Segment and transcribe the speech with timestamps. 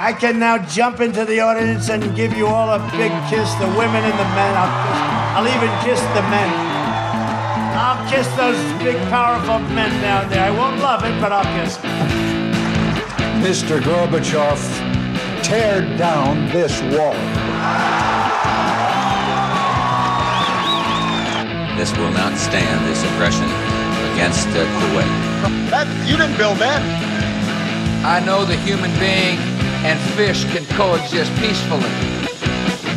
[0.00, 3.68] I can now jump into the audience and give you all a big kiss, the
[3.76, 4.52] women and the men.
[4.56, 4.96] I'll, kiss,
[5.36, 6.48] I'll even kiss the men.
[7.76, 10.42] I'll kiss those big, powerful men down there.
[10.42, 11.76] I won't love it, but I'll kiss
[13.44, 13.78] Mr.
[13.78, 14.56] Gorbachev,
[15.44, 17.12] tear down this wall.
[21.76, 23.44] This will not stand, this aggression
[24.14, 25.68] against uh, Kuwait.
[25.68, 26.80] That, you didn't build that.
[28.02, 31.88] I know the human being and fish can coexist peacefully.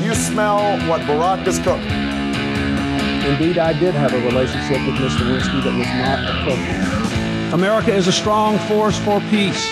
[0.04, 2.04] You smell what Barack is cooking.
[3.32, 5.24] Indeed, I did have a relationship with Mr.
[5.24, 7.54] Lewinsky that was not appropriate.
[7.54, 9.72] America is a strong force for peace.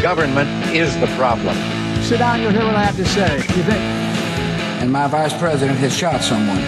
[0.00, 1.56] Government is the problem.
[2.02, 3.36] Sit down, you'll hear what I have to say.
[3.36, 3.80] You think?
[4.80, 6.58] And my vice president has shot someone.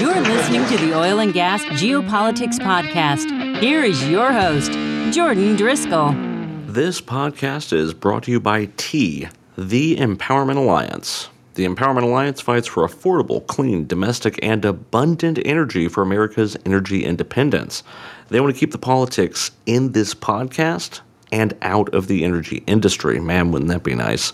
[0.00, 3.60] You're listening to the Oil and Gas Geopolitics Podcast.
[3.60, 4.72] Here is your host,
[5.14, 6.31] Jordan Driskell.
[6.72, 11.28] This podcast is brought to you by T, the Empowerment Alliance.
[11.52, 17.82] The Empowerment Alliance fights for affordable, clean, domestic, and abundant energy for America's energy independence.
[18.30, 23.20] They want to keep the politics in this podcast and out of the energy industry.
[23.20, 24.32] Man, wouldn't that be nice?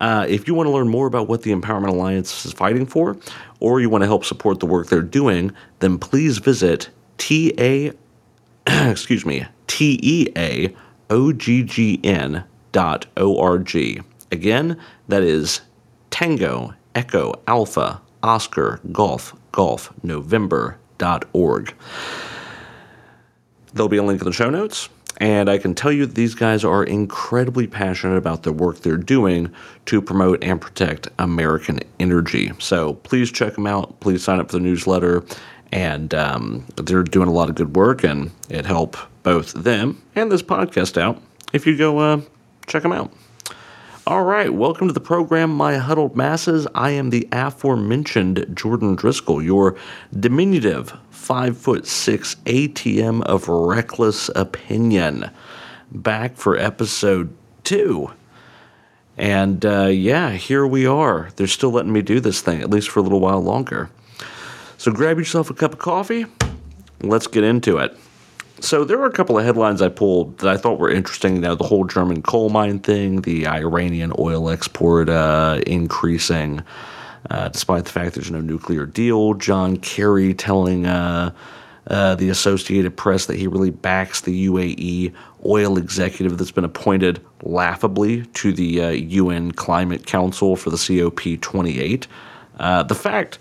[0.00, 3.18] Uh, if you want to learn more about what the Empowerment Alliance is fighting for,
[3.60, 6.88] or you want to help support the work they're doing, then please visit
[7.18, 7.90] TA,
[8.66, 10.74] excuse me, T-E-A-O-G-G-N
[12.72, 14.00] dot O-R-G.
[14.30, 14.78] Again,
[15.08, 15.62] that is
[16.10, 21.74] Tango, Echo, Alpha, Oscar, Golf, Golf, November dot org.
[23.72, 24.88] There'll be a link in the show notes.
[25.20, 28.96] And I can tell you that these guys are incredibly passionate about the work they're
[28.96, 29.52] doing
[29.86, 32.52] to promote and protect American energy.
[32.60, 33.98] So please check them out.
[33.98, 35.24] Please sign up for the newsletter.
[35.70, 40.32] And um, they're doing a lot of good work, and it help both them and
[40.32, 41.20] this podcast out
[41.52, 42.20] if you go uh,
[42.66, 43.12] check them out.
[44.06, 46.66] All right, welcome to the program, my huddled masses.
[46.74, 49.76] I am the aforementioned Jordan Driskell, your
[50.18, 55.30] diminutive five foot six ATM of reckless opinion,
[55.92, 58.10] back for episode two.
[59.18, 61.28] And uh, yeah, here we are.
[61.36, 63.90] They're still letting me do this thing, at least for a little while longer.
[64.78, 66.24] So grab yourself a cup of coffee.
[67.02, 67.96] Let's get into it.
[68.60, 71.34] So there were a couple of headlines I pulled that I thought were interesting.
[71.36, 76.62] You know, the whole German coal mine thing, the Iranian oil export uh, increasing,
[77.28, 79.34] uh, despite the fact there's no nuclear deal.
[79.34, 81.32] John Kerry telling uh,
[81.88, 85.12] uh the Associated Press that he really backs the UAE
[85.44, 92.06] oil executive that's been appointed laughably to the UN uh, Climate Council for the COP28.
[92.60, 93.38] Uh, the fact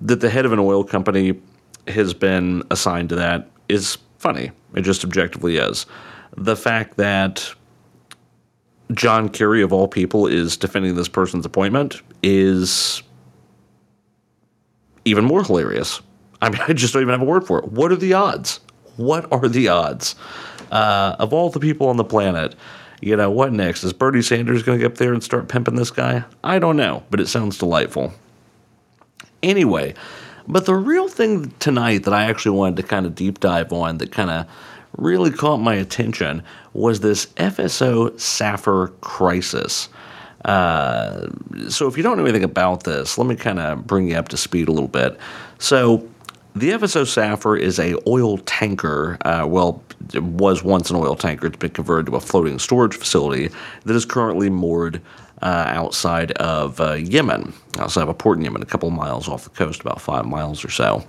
[0.00, 1.40] that the head of an oil company
[1.88, 4.50] has been assigned to that is funny.
[4.74, 5.86] It just objectively is.
[6.36, 7.52] The fact that
[8.92, 13.02] John Kerry, of all people, is defending this person's appointment is
[15.04, 16.00] even more hilarious.
[16.42, 17.68] I mean, I just don't even have a word for it.
[17.68, 18.60] What are the odds?
[18.96, 20.14] What are the odds?
[20.70, 22.54] Uh, of all the people on the planet,
[23.00, 23.82] you know, what next?
[23.82, 26.24] Is Bernie Sanders going to get up there and start pimping this guy?
[26.44, 28.12] I don't know, but it sounds delightful.
[29.42, 29.94] Anyway,
[30.46, 33.98] but the real thing tonight that I actually wanted to kind of deep dive on
[33.98, 34.46] that kind of
[34.96, 36.42] really caught my attention
[36.72, 39.88] was this FSO Safer crisis.
[40.44, 41.28] Uh,
[41.68, 44.28] so, if you don't know anything about this, let me kind of bring you up
[44.28, 45.18] to speed a little bit.
[45.58, 46.08] So,
[46.54, 49.18] the FSO Safer is a oil tanker.
[49.24, 49.82] Uh, well,
[50.14, 51.46] it was once an oil tanker.
[51.46, 53.50] It's been converted to a floating storage facility
[53.84, 55.00] that is currently moored
[55.42, 59.44] uh, outside of uh, Yemen, outside of a port in Yemen, a couple miles off
[59.44, 61.04] the coast, about five miles or so.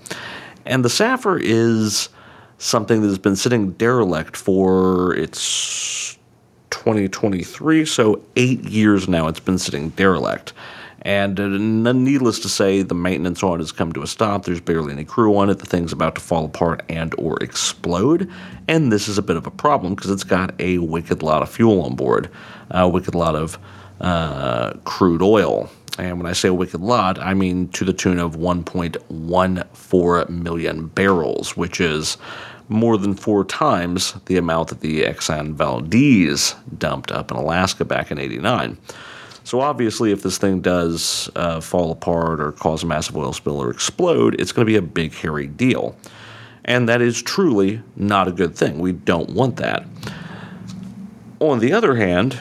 [0.65, 2.09] And the Safer is
[2.57, 6.17] something that has been sitting derelict for its
[6.69, 10.53] 2023, so eight years now it's been sitting derelict.
[11.03, 14.45] And uh, needless to say, the maintenance on it has come to a stop.
[14.45, 15.57] There's barely any crew on it.
[15.57, 18.29] The thing's about to fall apart and or explode.
[18.67, 21.49] And this is a bit of a problem because it's got a wicked lot of
[21.49, 22.29] fuel on board,
[22.69, 23.57] a wicked lot of
[24.01, 25.69] uh, crude oil.
[25.97, 30.87] And when I say a wicked lot, I mean to the tune of 1.14 million
[30.87, 32.17] barrels, which is
[32.69, 38.11] more than four times the amount that the Exxon Valdez dumped up in Alaska back
[38.11, 38.77] in 89.
[39.43, 43.61] So obviously, if this thing does uh, fall apart or cause a massive oil spill
[43.61, 45.95] or explode, it's going to be a big, hairy deal.
[46.63, 48.79] And that is truly not a good thing.
[48.79, 49.85] We don't want that.
[51.39, 52.39] On the other hand,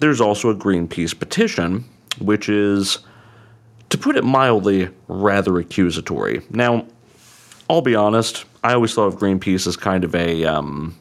[0.00, 1.84] there's also a Greenpeace petition,
[2.18, 2.98] which is,
[3.90, 6.42] to put it mildly, rather accusatory.
[6.50, 6.86] Now,
[7.68, 10.96] I'll be honest, I always thought of Greenpeace as kind of a, um,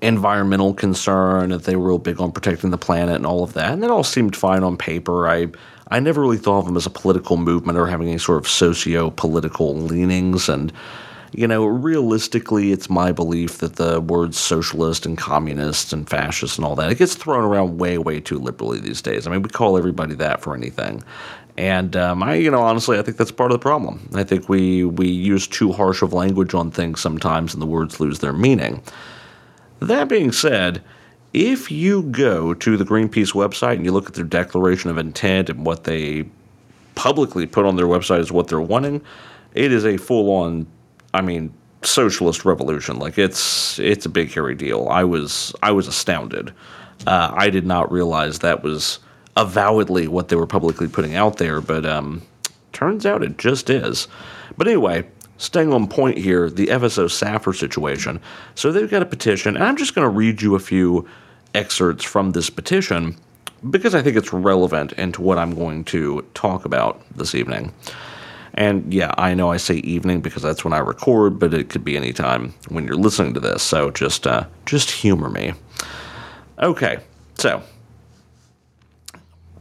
[0.00, 3.72] environmental concern, that they were real big on protecting the planet and all of that.
[3.72, 5.28] And that all seemed fine on paper.
[5.28, 5.48] I
[5.90, 8.46] I never really thought of them as a political movement or having any sort of
[8.46, 10.48] socio political leanings.
[10.48, 10.72] And,
[11.32, 16.64] you know, realistically, it's my belief that the words socialist and communist and fascist and
[16.64, 19.26] all that, it gets thrown around way, way too liberally these days.
[19.26, 21.02] I mean, we call everybody that for anything.
[21.56, 24.08] And um, I, you know, honestly, I think that's part of the problem.
[24.14, 27.98] I think we we use too harsh of language on things sometimes, and the words
[27.98, 28.80] lose their meaning.
[29.80, 30.82] That being said,
[31.34, 35.50] if you go to the Greenpeace website and you look at their declaration of intent
[35.50, 36.28] and what they
[36.94, 39.02] publicly put on their website is what they're wanting,
[39.54, 40.66] it is a full on,
[41.18, 43.00] I mean, socialist revolution.
[43.00, 44.88] Like it's it's a big hairy deal.
[44.88, 46.54] I was I was astounded.
[47.08, 49.00] Uh, I did not realize that was
[49.36, 52.22] avowedly what they were publicly putting out there, but um,
[52.72, 54.06] turns out it just is.
[54.56, 58.20] But anyway, staying on point here, the FSO Safer situation.
[58.54, 61.08] So they've got a petition, and I'm just going to read you a few
[61.54, 63.16] excerpts from this petition
[63.70, 67.72] because I think it's relevant into what I'm going to talk about this evening.
[68.54, 71.84] And yeah, I know I say evening because that's when I record, but it could
[71.84, 73.62] be any time when you're listening to this.
[73.62, 75.54] So just uh, just humor me.
[76.58, 76.98] Okay,
[77.36, 77.62] so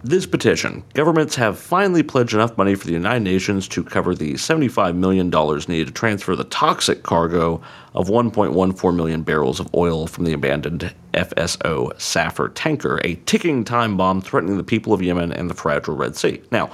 [0.04, 4.34] this petition governments have finally pledged enough money for the United Nations to cover the
[4.34, 5.30] $75 million
[5.68, 7.62] needed to transfer the toxic cargo
[7.94, 13.98] of 1.14 million barrels of oil from the abandoned FSO Safer tanker, a ticking time
[13.98, 16.42] bomb threatening the people of Yemen and the fragile Red Sea.
[16.52, 16.70] Now,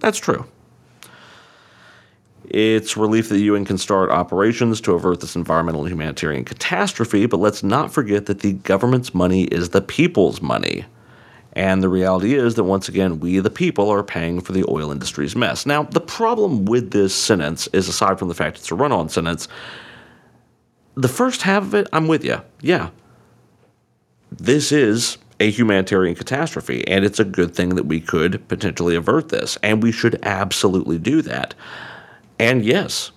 [0.00, 0.44] that's true.
[2.50, 7.26] It's relief that the UN can start operations to avert this environmental and humanitarian catastrophe,
[7.26, 10.84] but let's not forget that the government's money is the people's money.
[11.52, 14.90] And the reality is that once again, we the people are paying for the oil
[14.90, 15.64] industry's mess.
[15.64, 19.08] Now, the problem with this sentence is aside from the fact it's a run on
[19.08, 19.46] sentence,
[20.94, 22.40] the first half of it, I'm with you.
[22.60, 22.90] Yeah.
[24.32, 29.30] This is a humanitarian catastrophe, and it's a good thing that we could potentially avert
[29.30, 31.54] this, and we should absolutely do that.
[32.40, 33.10] And yes,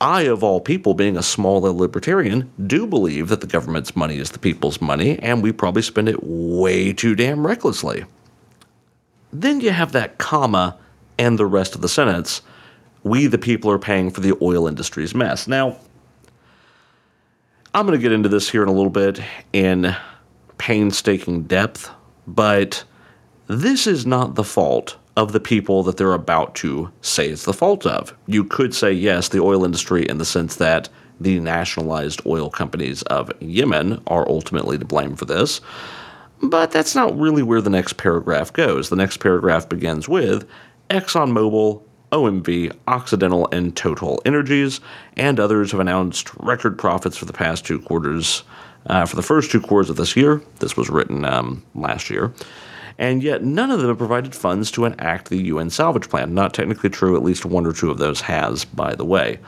[0.00, 4.30] I, of all people, being a small libertarian, do believe that the government's money is
[4.30, 8.04] the people's money, and we probably spend it way too damn recklessly.
[9.32, 10.78] Then you have that comma
[11.18, 12.40] and the rest of the sentence
[13.02, 15.48] we, the people, are paying for the oil industry's mess.
[15.48, 15.76] Now,
[17.74, 19.20] I'm going to get into this here in a little bit
[19.52, 19.92] in
[20.56, 21.90] painstaking depth,
[22.28, 22.84] but
[23.48, 27.52] this is not the fault of the people that they're about to say it's the
[27.52, 28.14] fault of.
[28.28, 30.88] You could say, yes, the oil industry in the sense that
[31.20, 35.60] the nationalized oil companies of Yemen are ultimately to blame for this.
[36.40, 38.90] But that's not really where the next paragraph goes.
[38.90, 40.48] The next paragraph begins with
[40.88, 41.82] ExxonMobil,
[42.12, 44.80] OMV, Occidental, and Total Energies,
[45.16, 48.44] and others have announced record profits for the past two quarters.
[48.86, 52.32] Uh, for the first two quarters of this year, this was written um, last year,
[52.98, 56.34] and yet none of them have provided funds to enact the UN salvage plan.
[56.34, 59.38] Not technically true, at least one or two of those has, by the way.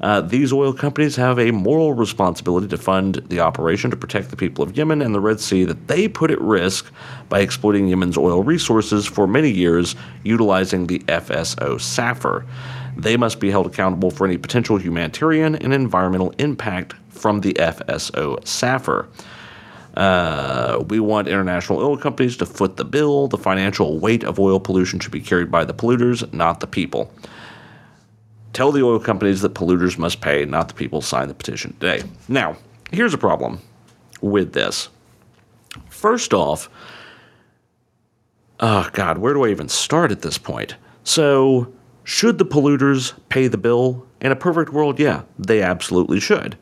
[0.00, 4.36] Uh, these oil companies have a moral responsibility to fund the operation to protect the
[4.36, 6.92] people of Yemen and the Red Sea that they put at risk
[7.28, 12.44] by exploiting Yemen's oil resources for many years utilizing the FSO Safer.
[12.96, 18.46] They must be held accountable for any potential humanitarian and environmental impact from the FSO
[18.46, 19.08] Safer.
[19.96, 23.28] Uh, we want international oil companies to foot the bill.
[23.28, 27.10] The financial weight of oil pollution should be carried by the polluters, not the people.
[28.52, 31.00] Tell the oil companies that polluters must pay, not the people.
[31.00, 32.06] Sign the petition today.
[32.28, 32.56] Now,
[32.90, 33.60] here's a problem
[34.20, 34.88] with this.
[35.88, 36.68] First off,
[38.60, 40.76] oh God, where do I even start at this point?
[41.04, 41.72] So,
[42.04, 44.06] should the polluters pay the bill?
[44.20, 46.56] In a perfect world, yeah, they absolutely should.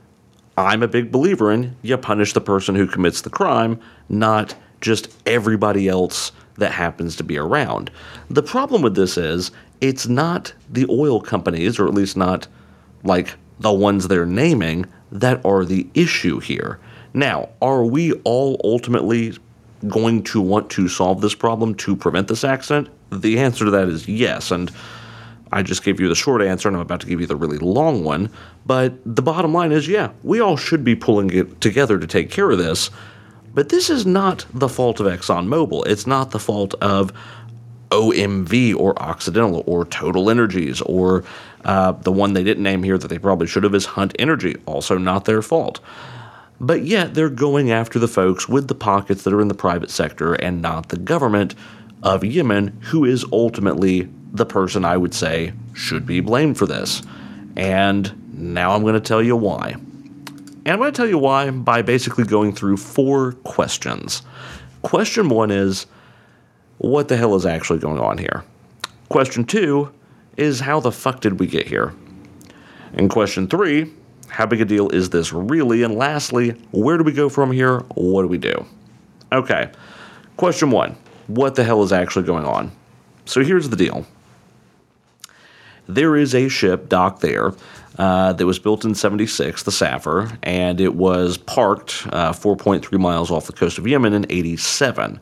[0.57, 5.13] I'm a big believer in you punish the person who commits the crime, not just
[5.27, 7.91] everybody else that happens to be around.
[8.31, 12.47] The problem with this is it's not the oil companies, or at least not
[13.03, 16.79] like the ones they're naming, that are the issue here.
[17.13, 19.37] Now, are we all ultimately
[19.89, 22.89] going to want to solve this problem to prevent this accident?
[23.11, 24.51] The answer to that is yes.
[24.51, 24.71] And
[25.55, 27.59] I just gave you the short answer, and I'm about to give you the really
[27.59, 28.29] long one.
[28.67, 32.29] But the bottom line is yeah, we all should be pulling it together to take
[32.29, 32.91] care of this.
[33.55, 35.87] But this is not the fault of ExxonMobil.
[35.87, 37.13] It's not the fault of
[37.91, 41.23] OMV or Occidental or Total Energies or
[41.65, 44.57] uh, the one they didn't name here that they probably should have is Hunt Energy.
[44.67, 45.79] Also, not their fault.
[46.61, 49.91] But yet, they're going after the folks with the pockets that are in the private
[49.91, 51.55] sector and not the government
[52.05, 57.03] of Yemen, who is ultimately the person I would say should be blamed for this.
[57.57, 59.71] And now I'm going to tell you why.
[59.71, 64.23] And I'm going to tell you why by basically going through four questions.
[64.83, 65.87] Question one is
[66.79, 68.45] what the hell is actually going on here?
[69.09, 69.91] Question two
[70.37, 71.95] is how the fuck did we get here?
[72.95, 73.93] And question three,
[74.29, 75.83] how big a deal is this really?
[75.83, 77.81] And lastly, where do we go from here?
[77.95, 78.67] What do we do?
[79.33, 79.71] Okay,
[80.37, 80.97] question one
[81.27, 82.73] what the hell is actually going on?
[83.25, 84.07] So here's the deal
[85.87, 87.53] there is a ship docked there
[87.99, 93.31] uh, that was built in 76, the Safer, and it was parked uh, 4.3 miles
[93.31, 95.21] off the coast of Yemen in 87.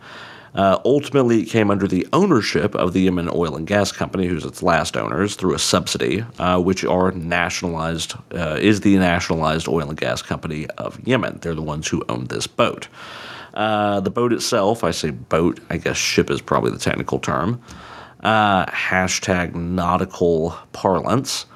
[0.55, 4.45] Uh, ultimately, it came under the ownership of the Yemen Oil and Gas Company, who's
[4.45, 9.89] its last owners, through a subsidy, uh, which are nationalized, uh, is the nationalized oil
[9.89, 11.39] and gas company of Yemen.
[11.41, 12.89] They're the ones who own this boat.
[13.55, 17.61] Uh, the boat itself, I say boat, I guess ship is probably the technical term.
[18.23, 21.47] Uh, hashtag nautical parlance.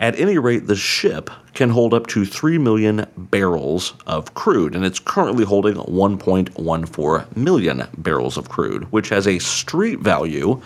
[0.00, 4.84] At any rate, the ship can hold up to 3 million barrels of crude, and
[4.84, 10.60] it's currently holding 1.14 million barrels of crude, which has a street value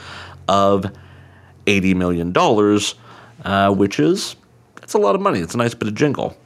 [0.48, 0.84] of
[1.66, 2.32] $80 million,
[3.44, 4.36] uh, which is,
[4.74, 5.40] that's a lot of money.
[5.40, 6.36] It's a nice bit of jingle.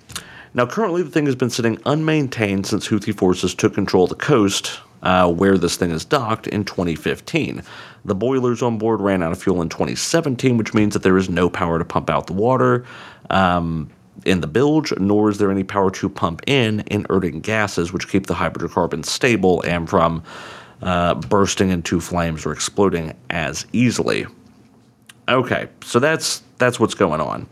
[0.56, 4.16] Now, currently, the thing has been sitting unmaintained since Houthi forces took control of the
[4.16, 7.62] coast uh, where this thing is docked in 2015.
[8.06, 11.28] The boilers on board ran out of fuel in 2017, which means that there is
[11.28, 12.86] no power to pump out the water
[13.28, 13.90] um,
[14.25, 18.26] in the bilge, nor is there any power to pump in inerting gases, which keep
[18.26, 20.22] the hydrocarbons stable and from
[20.80, 24.26] uh, bursting into flames or exploding as easily.
[25.28, 27.46] Okay, so that's that's what's going on.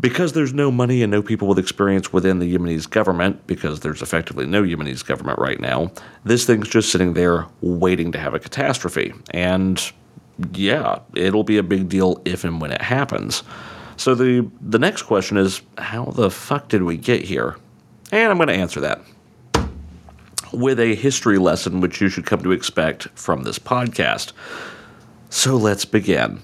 [0.00, 4.02] Because there's no money and no people with experience within the Yemenis government, because there's
[4.02, 5.92] effectively no Yemenis government right now,
[6.24, 9.14] this thing's just sitting there waiting to have a catastrophe.
[9.30, 9.80] And
[10.52, 13.44] yeah, it'll be a big deal if and when it happens.
[13.96, 17.56] So the the next question is how the fuck did we get here?
[18.10, 19.00] And I'm going to answer that
[20.52, 24.32] with a history lesson which you should come to expect from this podcast.
[25.30, 26.42] So let's begin.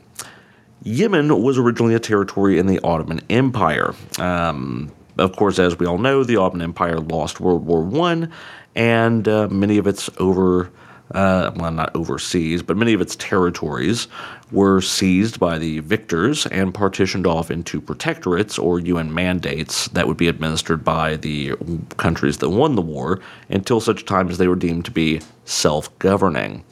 [0.82, 3.94] Yemen was originally a territory in the Ottoman Empire.
[4.18, 8.32] Um, of course, as we all know, the Ottoman Empire lost World War One,
[8.74, 10.70] and uh, many of its over,
[11.12, 14.08] uh, well, not overseas, but many of its territories
[14.50, 20.16] were seized by the victors and partitioned off into protectorates or UN mandates that would
[20.16, 21.54] be administered by the
[21.98, 23.20] countries that won the war
[23.50, 26.64] until such time as they were deemed to be self-governing.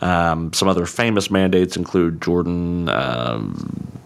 [0.00, 4.00] Um, some other famous mandates include Jordan, um,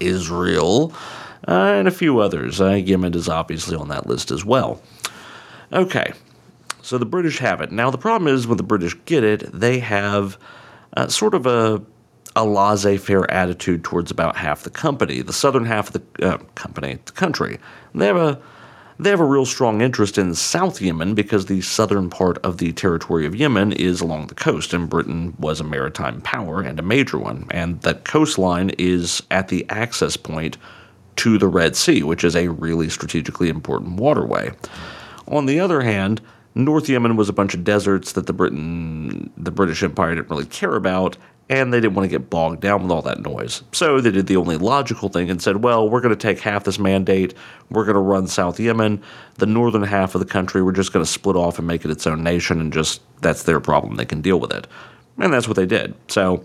[0.00, 0.92] Israel,
[1.46, 2.60] uh, and a few others.
[2.60, 4.80] Uh, Yemen is obviously on that list as well.
[5.72, 6.12] Okay,
[6.82, 7.70] so the British have it.
[7.70, 10.38] Now, the problem is when the British get it, they have
[10.96, 11.82] uh, sort of a
[12.36, 16.98] a laissez-faire attitude towards about half the company, the southern half of the uh, company,
[17.04, 17.58] the country.
[17.94, 18.40] They have a
[19.00, 22.72] they have a real strong interest in South Yemen because the southern part of the
[22.72, 26.82] territory of Yemen is along the coast, and Britain was a maritime power and a
[26.82, 27.46] major one.
[27.50, 30.58] And that coastline is at the access point
[31.16, 34.52] to the Red Sea, which is a really strategically important waterway.
[35.28, 36.20] On the other hand,
[36.54, 40.46] North Yemen was a bunch of deserts that the Britain, the British Empire didn't really
[40.46, 41.16] care about,
[41.50, 43.62] and they didn't want to get bogged down with all that noise.
[43.72, 46.62] So they did the only logical thing and said, well, we're going to take half
[46.62, 47.34] this mandate,
[47.70, 49.02] we're going to run South Yemen,
[49.34, 51.90] the northern half of the country, we're just going to split off and make it
[51.90, 53.96] its own nation, and just that's their problem.
[53.96, 54.68] They can deal with it.
[55.18, 55.94] And that's what they did.
[56.06, 56.44] So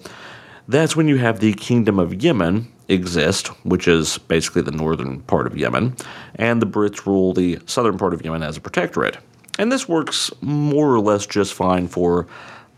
[0.67, 5.45] that's when you have the Kingdom of Yemen exist, which is basically the northern part
[5.45, 5.95] of Yemen,
[6.35, 9.17] and the Brits rule the southern part of Yemen as a protectorate.
[9.59, 12.27] And this works more or less just fine for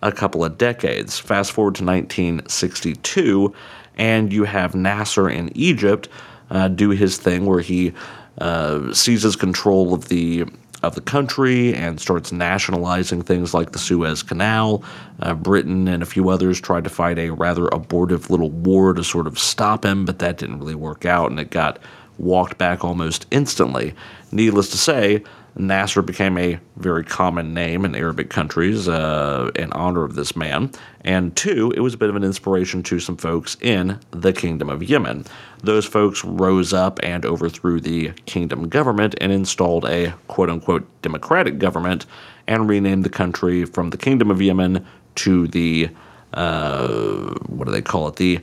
[0.01, 1.19] a couple of decades.
[1.19, 3.53] Fast forward to 1962,
[3.97, 6.07] and you have Nasser in Egypt
[6.49, 7.93] uh, do his thing where he
[8.39, 10.45] uh, seizes control of the
[10.83, 14.83] of the country and starts nationalizing things like the Suez Canal.
[15.19, 19.03] Uh, Britain and a few others tried to fight a rather abortive little war to
[19.03, 21.79] sort of stop him, but that didn't really work out, and it got
[22.19, 23.95] walked back almost instantly.
[24.31, 25.23] Needless to say,
[25.57, 30.71] Nasser became a very common name in Arabic countries uh, in honor of this man.
[31.01, 34.69] And two, it was a bit of an inspiration to some folks in the Kingdom
[34.69, 35.25] of Yemen.
[35.63, 41.57] Those folks rose up and overthrew the kingdom government and installed a quote unquote democratic
[41.57, 42.05] government
[42.47, 44.85] and renamed the country from the Kingdom of Yemen
[45.15, 45.89] to the,
[46.33, 48.17] uh, what do they call it?
[48.17, 48.39] The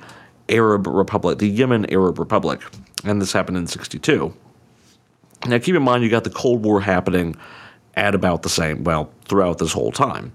[0.48, 2.60] Arab Republic, the Yemen Arab Republic.
[3.04, 4.34] And this happened in 62.
[5.46, 7.36] Now, keep in mind, you got the Cold War happening
[7.94, 10.32] at about the same, well, throughout this whole time.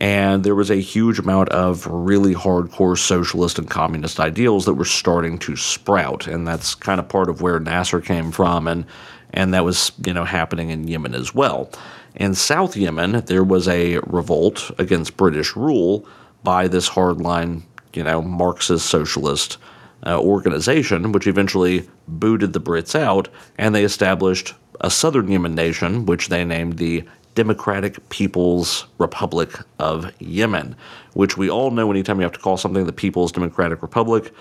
[0.00, 4.84] And there was a huge amount of really hardcore socialist and communist ideals that were
[4.84, 6.26] starting to sprout.
[6.26, 8.68] And that's kind of part of where Nasser came from.
[8.68, 8.84] And,
[9.32, 11.70] and that was, you know, happening in Yemen as well.
[12.14, 16.06] In South Yemen, there was a revolt against British rule
[16.44, 17.62] by this hardline,
[17.92, 19.58] you know, Marxist socialist
[20.06, 26.06] uh, organization, which eventually booted the Brits out, and they established a southern Yemen nation,
[26.06, 30.74] which they named the Democratic People's Republic of Yemen,
[31.14, 34.32] which we all know anytime you have to call something the People's Democratic Republic,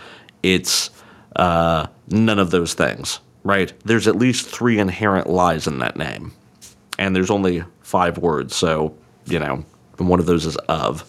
[0.44, 0.90] it's
[1.36, 3.74] uh, none of those things, right?
[3.86, 6.34] There's at least three inherent lies in that name,
[6.98, 8.96] and there's only five words, so,
[9.26, 9.64] you know,
[9.98, 11.04] one of those is of.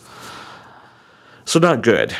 [1.44, 2.14] So, not good.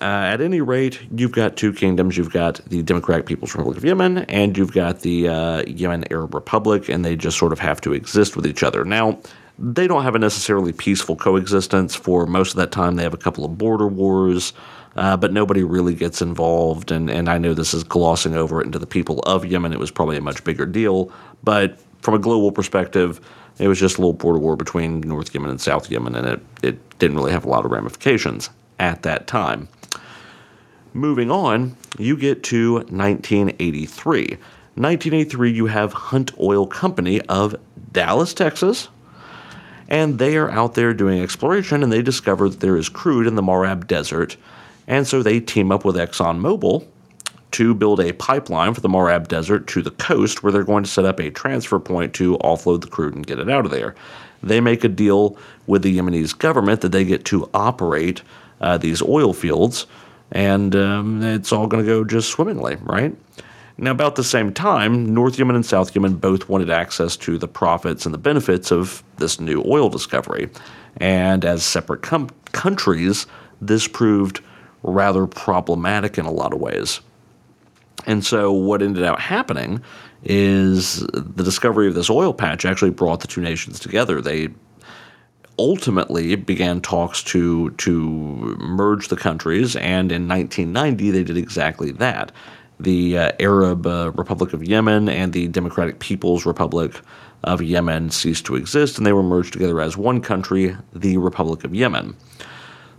[0.00, 2.16] Uh, at any rate, you've got two kingdoms.
[2.16, 6.34] You've got the Democratic People's Republic of Yemen, and you've got the uh, Yemen Arab
[6.34, 8.84] Republic, and they just sort of have to exist with each other.
[8.84, 9.18] Now,
[9.58, 11.96] they don't have a necessarily peaceful coexistence.
[11.96, 14.52] For most of that time, they have a couple of border wars,
[14.94, 16.92] uh, but nobody really gets involved.
[16.92, 19.72] And, and I know this is glossing over it into the people of Yemen.
[19.72, 21.12] It was probably a much bigger deal,
[21.42, 23.20] but from a global perspective,
[23.58, 26.40] it was just a little border war between North Yemen and South Yemen, and it,
[26.62, 29.68] it didn't really have a lot of ramifications at that time.
[30.94, 34.38] Moving on, you get to 1983.
[34.74, 37.54] 1983, you have Hunt Oil Company of
[37.92, 38.88] Dallas, Texas,
[39.88, 43.34] and they are out there doing exploration and they discover that there is crude in
[43.34, 44.36] the Marib Desert.
[44.86, 46.86] And so they team up with ExxonMobil
[47.50, 50.90] to build a pipeline for the Marib Desert to the coast where they're going to
[50.90, 53.94] set up a transfer point to offload the crude and get it out of there.
[54.42, 58.22] They make a deal with the Yemenis government that they get to operate
[58.60, 59.86] uh, these oil fields
[60.32, 63.14] and um, it's all going to go just swimmingly, right?
[63.80, 67.46] Now, about the same time, North Yemen and South Yemen both wanted access to the
[67.46, 70.50] profits and the benefits of this new oil discovery.
[70.96, 73.26] And as separate com- countries,
[73.60, 74.40] this proved
[74.82, 77.00] rather problematic in a lot of ways.
[78.04, 79.80] And so, what ended up happening
[80.24, 84.20] is the discovery of this oil patch actually brought the two nations together.
[84.20, 84.48] They
[85.58, 88.00] ultimately began talks to to
[88.58, 92.32] merge the countries, and in 1990 they did exactly that.
[92.80, 97.00] The uh, Arab uh, Republic of Yemen and the Democratic People's Republic
[97.44, 101.64] of Yemen ceased to exist, and they were merged together as one country, the Republic
[101.64, 102.16] of Yemen.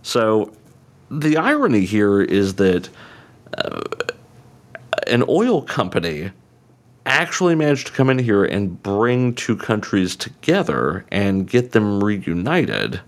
[0.02, 0.52] So,
[1.10, 2.88] the irony here is that
[3.56, 3.80] uh,
[5.06, 6.30] an oil company
[7.06, 13.00] actually managed to come in here and bring two countries together and get them reunited.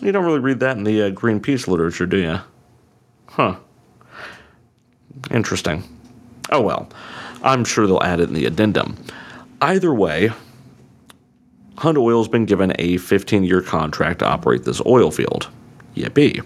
[0.00, 2.38] You don't really read that in the uh, Greenpeace literature, do you?
[3.26, 3.56] Huh.
[5.30, 5.84] Interesting.
[6.50, 6.88] Oh well,
[7.42, 8.96] I'm sure they'll add it in the addendum.
[9.60, 10.30] Either way,
[11.78, 15.48] Hunt Oil's been given a 15 year contract to operate this oil field.
[15.96, 16.44] Yippee.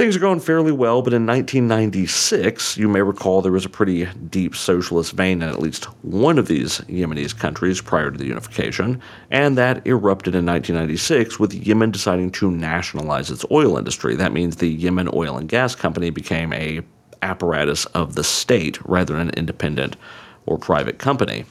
[0.00, 4.06] Things are going fairly well, but in 1996, you may recall there was a pretty
[4.30, 9.02] deep socialist vein in at least one of these Yemeni countries prior to the unification,
[9.30, 14.16] and that erupted in 1996 with Yemen deciding to nationalize its oil industry.
[14.16, 16.80] That means the Yemen Oil and Gas Company became a
[17.20, 19.96] apparatus of the state rather than an independent
[20.46, 21.44] or private company.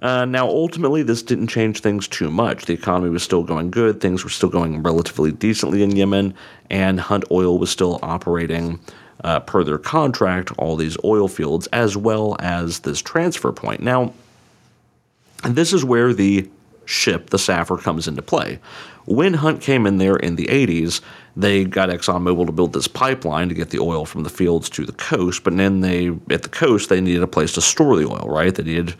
[0.00, 2.64] Uh, now, ultimately, this didn't change things too much.
[2.64, 6.34] The economy was still going good, things were still going relatively decently in Yemen,
[6.70, 8.80] and Hunt Oil was still operating
[9.24, 13.82] uh, per their contract all these oil fields as well as this transfer point.
[13.82, 14.14] Now,
[15.44, 16.48] this is where the
[16.86, 18.58] ship, the Safer, comes into play.
[19.04, 21.00] When Hunt came in there in the 80s,
[21.36, 24.84] they got ExxonMobil to build this pipeline to get the oil from the fields to
[24.84, 28.08] the coast, but then they, at the coast, they needed a place to store the
[28.08, 28.54] oil, right?
[28.54, 28.94] They needed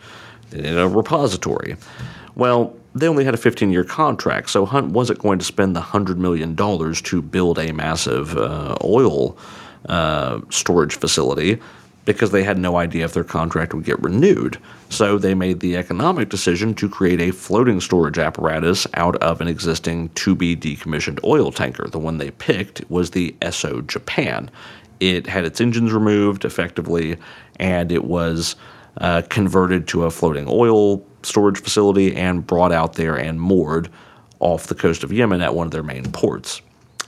[0.53, 1.75] in a repository.
[2.35, 5.81] Well, they only had a 15 year contract, so Hunt wasn't going to spend the
[5.81, 9.37] $100 million to build a massive uh, oil
[9.87, 11.59] uh, storage facility
[12.05, 14.57] because they had no idea if their contract would get renewed.
[14.89, 19.47] So they made the economic decision to create a floating storage apparatus out of an
[19.47, 21.87] existing to be decommissioned oil tanker.
[21.87, 24.49] The one they picked was the Esso Japan.
[24.99, 27.17] It had its engines removed effectively,
[27.59, 28.55] and it was
[28.97, 33.89] uh, converted to a floating oil storage facility and brought out there and moored
[34.39, 36.61] off the coast of Yemen at one of their main ports.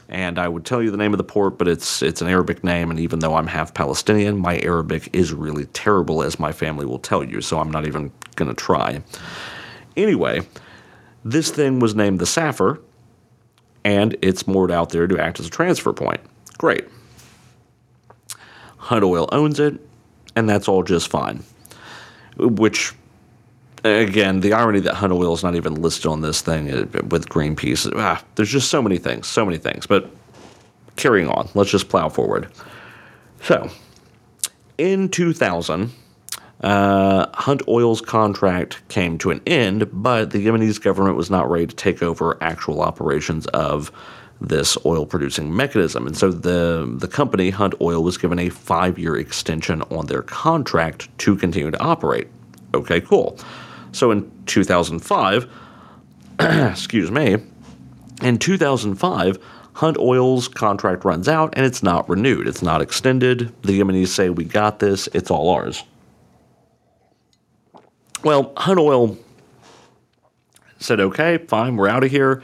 [0.10, 2.64] And I would tell you the name of the port, but it's it's an Arabic
[2.64, 6.86] name, and even though I'm half Palestinian, my Arabic is really terrible, as my family
[6.86, 7.42] will tell you.
[7.42, 9.02] So I'm not even going to try.
[9.98, 10.42] Anyway,
[11.26, 12.80] this thing was named the Safer,
[13.84, 16.22] and it's moored out there to act as a transfer point.
[16.60, 16.86] Great.
[18.78, 19.80] Hunt Oil owns it,
[20.36, 21.44] and that's all just fine
[22.38, 22.94] which
[23.84, 27.30] again, the irony that Hunt Oil is not even listed on this thing uh, with
[27.30, 27.92] Greenpeace.
[27.96, 29.86] Ah, there's just so many things, so many things.
[29.86, 30.10] But
[30.96, 32.50] carrying on, let's just plow forward.
[33.42, 33.70] So,
[34.78, 35.92] in 2000,
[36.62, 41.68] uh, Hunt Oil's contract came to an end, but the Yemenis government was not ready
[41.68, 43.92] to take over actual operations of
[44.42, 46.06] this oil producing mechanism.
[46.06, 50.22] And so the, the company, Hunt Oil, was given a five year extension on their
[50.22, 52.28] contract to continue to operate.
[52.74, 53.40] Okay, cool.
[53.92, 55.50] So in 2005,
[56.40, 57.38] excuse me,
[58.22, 59.38] in 2005,
[59.74, 62.48] Hunt Oil's contract runs out and it's not renewed.
[62.48, 63.54] It's not extended.
[63.64, 65.84] The Yemenis say, We got this, it's all ours.
[68.24, 69.18] Well, Hunt Oil
[70.80, 72.44] said, Okay, fine, we're out of here.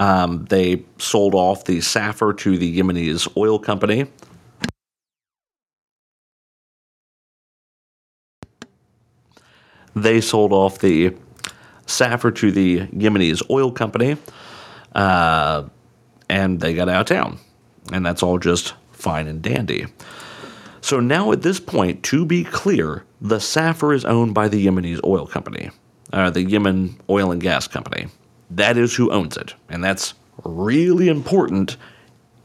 [0.00, 4.06] Um, they sold off the Safer to the Yemenis oil company.
[9.94, 11.14] They sold off the
[11.84, 14.16] Safer to the Yemenis oil company,
[14.94, 15.64] uh,
[16.30, 17.38] and they got out of town.
[17.92, 19.84] And that's all just fine and dandy.
[20.80, 25.04] So now at this point, to be clear, the Safer is owned by the Yemenis
[25.04, 25.70] oil company,
[26.10, 28.06] uh, the Yemen oil and gas company.
[28.50, 31.76] That is who owns it, and that's really important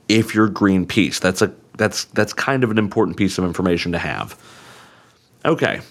[0.07, 1.19] if you're Greenpeace.
[1.19, 4.39] That's a that's that's kind of an important piece of information to have.
[5.43, 5.81] Okay.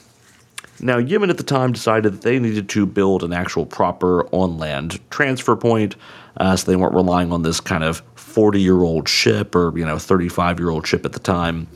[0.80, 4.58] Now, Yemen at the time decided that they needed to build an actual proper on
[4.58, 5.94] land transfer point,
[6.36, 9.84] uh, so they weren't relying on this kind of 40 year old ship or, you
[9.84, 11.68] know, 35 year old ship at the time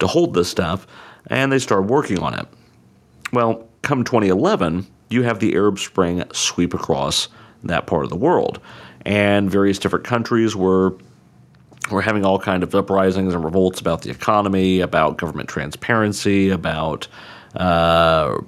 [0.00, 0.86] to hold this stuff,
[1.28, 2.46] and they started working on it.
[3.32, 7.28] Well, come 2011, you have the Arab Spring sweep across
[7.64, 8.60] that part of the world,
[9.04, 10.94] and various different countries were
[11.90, 17.08] were having all kind of uprisings and revolts about the economy, about government transparency, about
[17.56, 18.38] uh,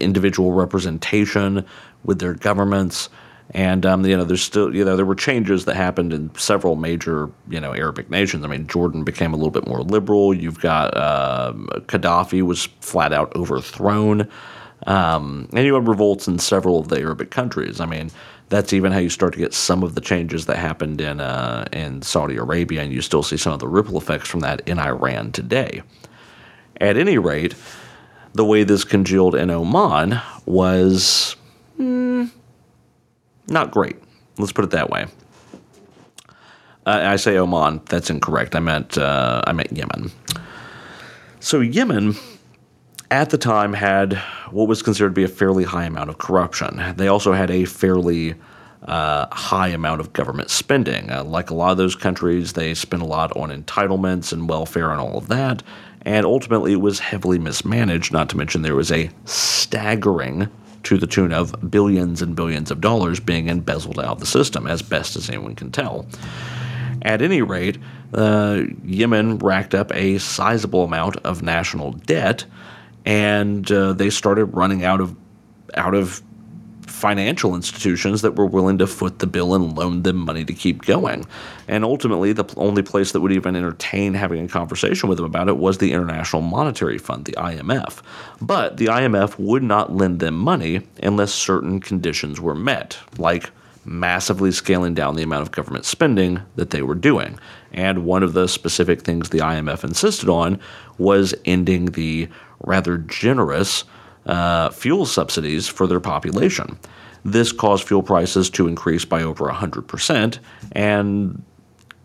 [0.00, 1.64] individual representation
[2.04, 3.08] with their governments.
[3.54, 6.76] And um, you know, there's still you know there were changes that happened in several
[6.76, 8.44] major you know Arabic nations.
[8.44, 10.32] I mean, Jordan became a little bit more liberal.
[10.32, 11.52] You've got uh,
[11.86, 14.28] Gaddafi was flat out overthrown,
[14.86, 17.78] um, and you had revolts in several of the Arabic countries.
[17.78, 18.10] I mean,
[18.52, 21.64] that's even how you start to get some of the changes that happened in uh,
[21.72, 24.78] in Saudi Arabia, and you still see some of the ripple effects from that in
[24.78, 25.82] Iran today.
[26.78, 27.54] At any rate,
[28.34, 31.34] the way this congealed in Oman was
[31.78, 32.30] mm,
[33.48, 33.96] not great.
[34.36, 35.06] Let's put it that way.
[36.84, 37.80] Uh, I say Oman.
[37.86, 38.54] That's incorrect.
[38.54, 40.10] I meant uh, I meant Yemen.
[41.40, 42.16] So Yemen,
[43.12, 44.14] at the time, had
[44.50, 46.82] what was considered to be a fairly high amount of corruption.
[46.96, 48.34] They also had a fairly
[48.84, 51.10] uh, high amount of government spending.
[51.10, 54.90] Uh, like a lot of those countries, they spent a lot on entitlements and welfare
[54.90, 55.62] and all of that.
[56.06, 58.14] And ultimately, it was heavily mismanaged.
[58.14, 60.48] Not to mention, there was a staggering
[60.84, 64.66] to the tune of billions and billions of dollars being embezzled out of the system,
[64.66, 66.06] as best as anyone can tell.
[67.02, 67.76] At any rate,
[68.14, 72.46] uh, Yemen racked up a sizable amount of national debt,
[73.04, 75.16] and uh, they started running out of
[75.74, 76.22] out of
[76.86, 80.82] financial institutions that were willing to foot the bill and loan them money to keep
[80.82, 81.24] going.
[81.66, 85.48] And ultimately, the only place that would even entertain having a conversation with them about
[85.48, 88.02] it was the International Monetary Fund, the IMF.
[88.40, 93.50] But the IMF would not lend them money unless certain conditions were met, like
[93.84, 97.38] massively scaling down the amount of government spending that they were doing.
[97.72, 100.60] And one of the specific things the IMF insisted on
[100.98, 102.28] was ending the
[102.62, 103.84] rather generous
[104.26, 106.78] uh, fuel subsidies for their population.
[107.24, 110.38] This caused fuel prices to increase by over 100%,
[110.72, 111.42] and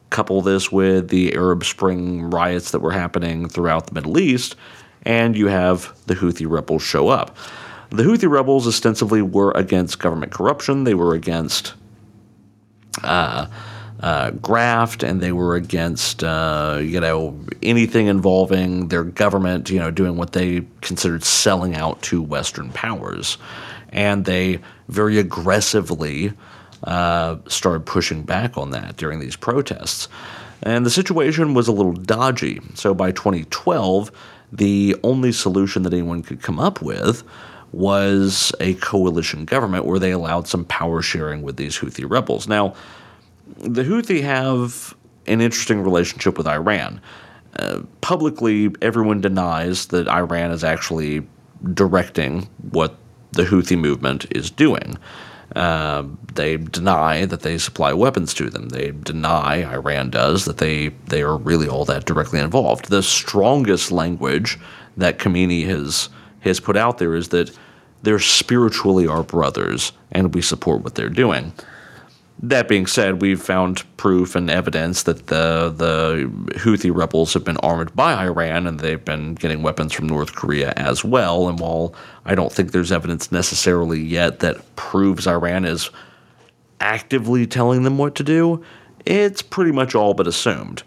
[0.10, 4.56] couple this with the Arab Spring riots that were happening throughout the Middle East,
[5.04, 7.36] and you have the Houthi rebels show up.
[7.90, 11.74] The Houthi rebels ostensibly were against government corruption, they were against
[13.04, 13.48] uh,
[14.00, 19.92] uh, graft, and they were against uh, you know anything involving their government, you know,
[19.92, 23.38] doing what they considered selling out to Western powers,
[23.90, 26.32] and they very aggressively
[26.84, 30.08] uh, started pushing back on that during these protests.
[30.64, 32.62] And the situation was a little dodgy.
[32.74, 34.12] So by 2012,
[34.52, 37.24] the only solution that anyone could come up with
[37.72, 42.48] was a coalition government where they allowed some power sharing with these Houthi rebels.
[42.48, 42.74] Now,
[43.58, 47.02] the Houthi have an interesting relationship with Iran.
[47.58, 51.26] Uh, publicly, everyone denies that Iran is actually
[51.74, 52.96] directing what
[53.32, 54.98] the Houthi movement is doing.
[55.56, 56.04] Uh,
[56.36, 58.70] they deny that they supply weapons to them.
[58.70, 62.90] They deny, Iran does, that they, they are really all that directly involved.
[62.90, 64.60] The strongest language
[64.98, 66.10] that Khamenei has,
[66.42, 67.58] has put out there is that
[68.04, 71.54] they're spiritually our brothers, and we support what they're doing.
[72.40, 77.58] That being said, we've found proof and evidence that the the Houthi rebels have been
[77.58, 81.48] armed by Iran and they've been getting weapons from North Korea as well.
[81.50, 81.96] And while
[82.26, 85.90] I don't think there's evidence necessarily yet that proves Iran is
[86.80, 88.64] actively telling them what to do,
[89.06, 90.84] it's pretty much all but assumed.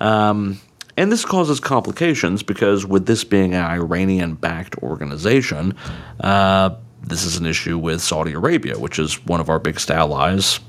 [0.00, 0.58] Um,
[0.96, 5.74] and this causes complications because, with this being an Iranian backed organization,
[6.20, 10.60] uh, this is an issue with Saudi Arabia, which is one of our biggest allies.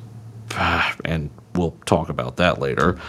[1.05, 2.99] And we'll talk about that later.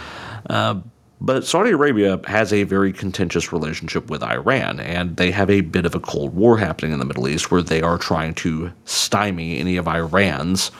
[0.49, 0.79] Uh,
[1.19, 5.85] but Saudi Arabia has a very contentious relationship with Iran, and they have a bit
[5.85, 9.57] of a Cold War happening in the Middle East where they are trying to stymie
[9.57, 10.71] any of Iran's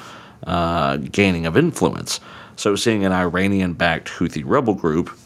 [0.45, 2.19] uh, gaining of influence.
[2.55, 5.17] So, seeing an Iranian backed Houthi rebel group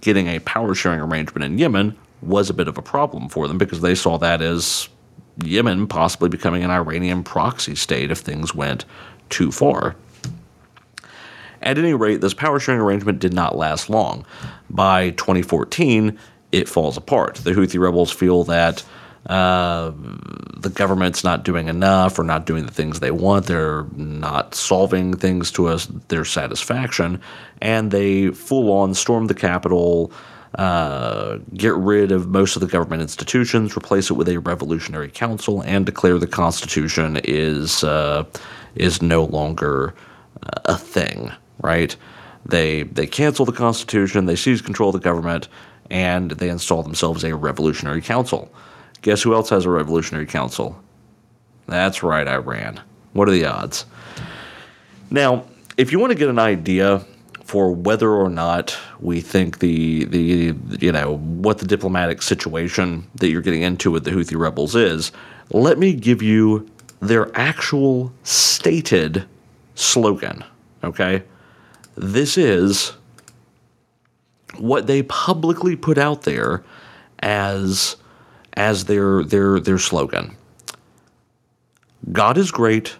[0.00, 3.58] getting a power sharing arrangement in Yemen was a bit of a problem for them
[3.58, 4.88] because they saw that as
[5.42, 8.86] Yemen possibly becoming an Iranian proxy state if things went
[9.28, 9.96] too far.
[11.64, 14.26] At any rate, this power sharing arrangement did not last long.
[14.68, 16.18] By 2014,
[16.52, 17.36] it falls apart.
[17.36, 18.84] The Houthi rebels feel that
[19.26, 19.90] uh,
[20.58, 23.46] the government's not doing enough or not doing the things they want.
[23.46, 25.74] They're not solving things to
[26.08, 27.20] their satisfaction.
[27.62, 30.12] And they full on storm the capital,
[30.56, 35.62] uh, get rid of most of the government institutions, replace it with a revolutionary council,
[35.62, 38.24] and declare the Constitution is, uh,
[38.74, 39.94] is no longer
[40.66, 41.32] a thing,
[41.64, 41.96] right?
[42.46, 45.48] They, they cancel the Constitution, they seize control of the government,
[45.90, 48.52] and they install themselves a revolutionary council.
[49.02, 50.78] Guess who else has a revolutionary council?
[51.66, 52.80] That's right, Iran.
[53.14, 53.86] What are the odds?
[55.10, 55.44] Now,
[55.76, 57.04] if you want to get an idea
[57.44, 63.28] for whether or not we think the the you know what the diplomatic situation that
[63.28, 65.12] you're getting into with the Houthi rebels is,
[65.50, 66.68] let me give you
[67.00, 69.24] their actual stated
[69.74, 70.42] slogan.
[70.82, 71.22] Okay,
[71.96, 72.92] this is
[74.58, 76.64] what they publicly put out there
[77.20, 77.96] as
[78.56, 80.36] as their their their slogan.
[82.12, 82.96] God is great,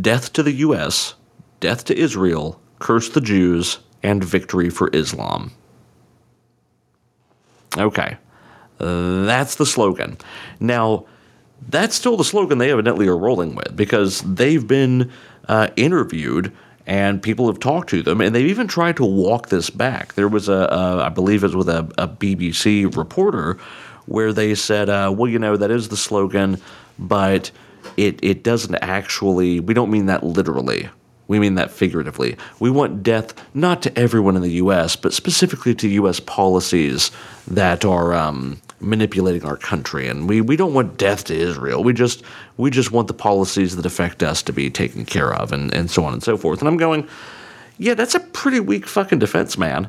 [0.00, 1.14] death to the US,
[1.60, 5.52] death to Israel, curse the Jews, and victory for Islam.
[7.78, 8.16] Okay.
[8.78, 10.18] that's the slogan.
[10.58, 11.06] Now,
[11.68, 15.10] that's still the slogan they evidently are rolling with because they've been
[15.48, 16.52] uh, interviewed
[16.86, 20.14] and people have talked to them, and they've even tried to walk this back.
[20.14, 23.58] There was a, a I believe it was with a, a BBC reporter
[24.06, 26.60] where they said, uh, well, you know, that is the slogan,
[26.98, 27.50] but
[27.96, 30.88] it, it doesn't actually, we don't mean that literally.
[31.28, 32.36] We mean that figuratively.
[32.58, 36.20] We want death not to everyone in the U.S., but specifically to U.S.
[36.20, 37.10] policies
[37.46, 40.08] that are um, manipulating our country.
[40.08, 41.82] And we, we don't want death to Israel.
[41.82, 42.22] We just
[42.56, 45.90] we just want the policies that affect us to be taken care of, and, and
[45.90, 46.60] so on and so forth.
[46.60, 47.08] And I'm going,
[47.78, 49.88] yeah, that's a pretty weak fucking defense, man.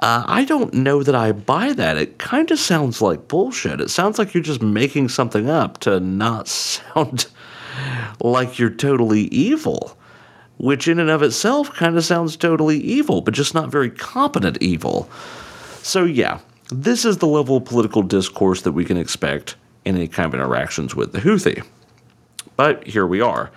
[0.00, 1.96] Uh, I don't know that I buy that.
[1.96, 3.80] It kind of sounds like bullshit.
[3.80, 7.26] It sounds like you're just making something up to not sound
[8.20, 9.96] like you're totally evil,
[10.56, 14.58] which in and of itself kind of sounds totally evil, but just not very competent
[14.60, 15.08] evil.
[15.82, 16.38] So, yeah,
[16.70, 20.34] this is the level of political discourse that we can expect in any kind of
[20.34, 21.64] interactions with the Houthi.
[22.56, 23.50] But here we are.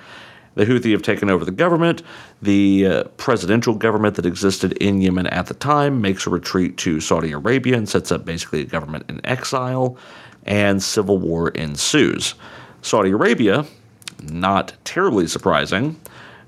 [0.55, 2.03] The Houthi have taken over the government.
[2.41, 6.99] The uh, presidential government that existed in Yemen at the time makes a retreat to
[6.99, 9.97] Saudi Arabia and sets up basically a government in exile,
[10.45, 12.35] and civil war ensues.
[12.81, 13.65] Saudi Arabia,
[14.23, 15.99] not terribly surprising,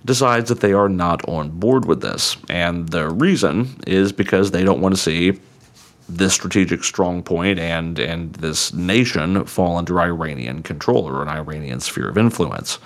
[0.05, 2.35] decides that they are not on board with this.
[2.49, 5.39] And the reason is because they don't want to see
[6.09, 11.79] this strategic strong point and and this nation fall under Iranian control or an Iranian
[11.79, 12.79] sphere of influence.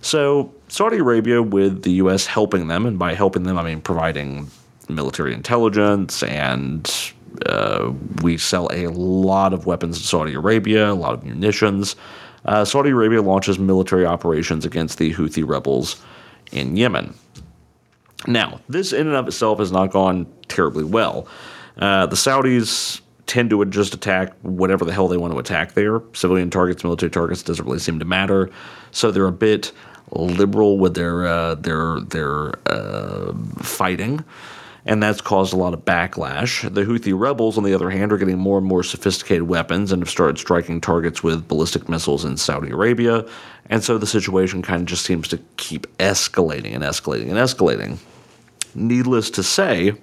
[0.00, 2.26] So Saudi Arabia, with the U.S.
[2.26, 4.50] helping them, and by helping them I mean providing
[4.88, 7.12] military intelligence, and
[7.46, 7.92] uh,
[8.22, 11.96] we sell a lot of weapons to Saudi Arabia, a lot of munitions.
[12.44, 16.02] Uh, Saudi Arabia launches military operations against the Houthi rebels
[16.52, 17.14] in Yemen.
[18.26, 21.28] Now, this in and of itself has not gone terribly well.
[21.78, 26.02] Uh, the Saudis tend to just attack whatever the hell they want to attack there.
[26.14, 28.50] Civilian targets, military targets doesn't really seem to matter.
[28.90, 29.72] So they're a bit
[30.10, 34.24] liberal with their uh, their their uh, fighting,
[34.86, 36.62] and that's caused a lot of backlash.
[36.72, 40.00] The Houthi rebels, on the other hand, are getting more and more sophisticated weapons and
[40.02, 43.26] have started striking targets with ballistic missiles in Saudi Arabia,
[43.66, 47.98] and so the situation kind of just seems to keep escalating and escalating and escalating.
[48.74, 49.94] Needless to say,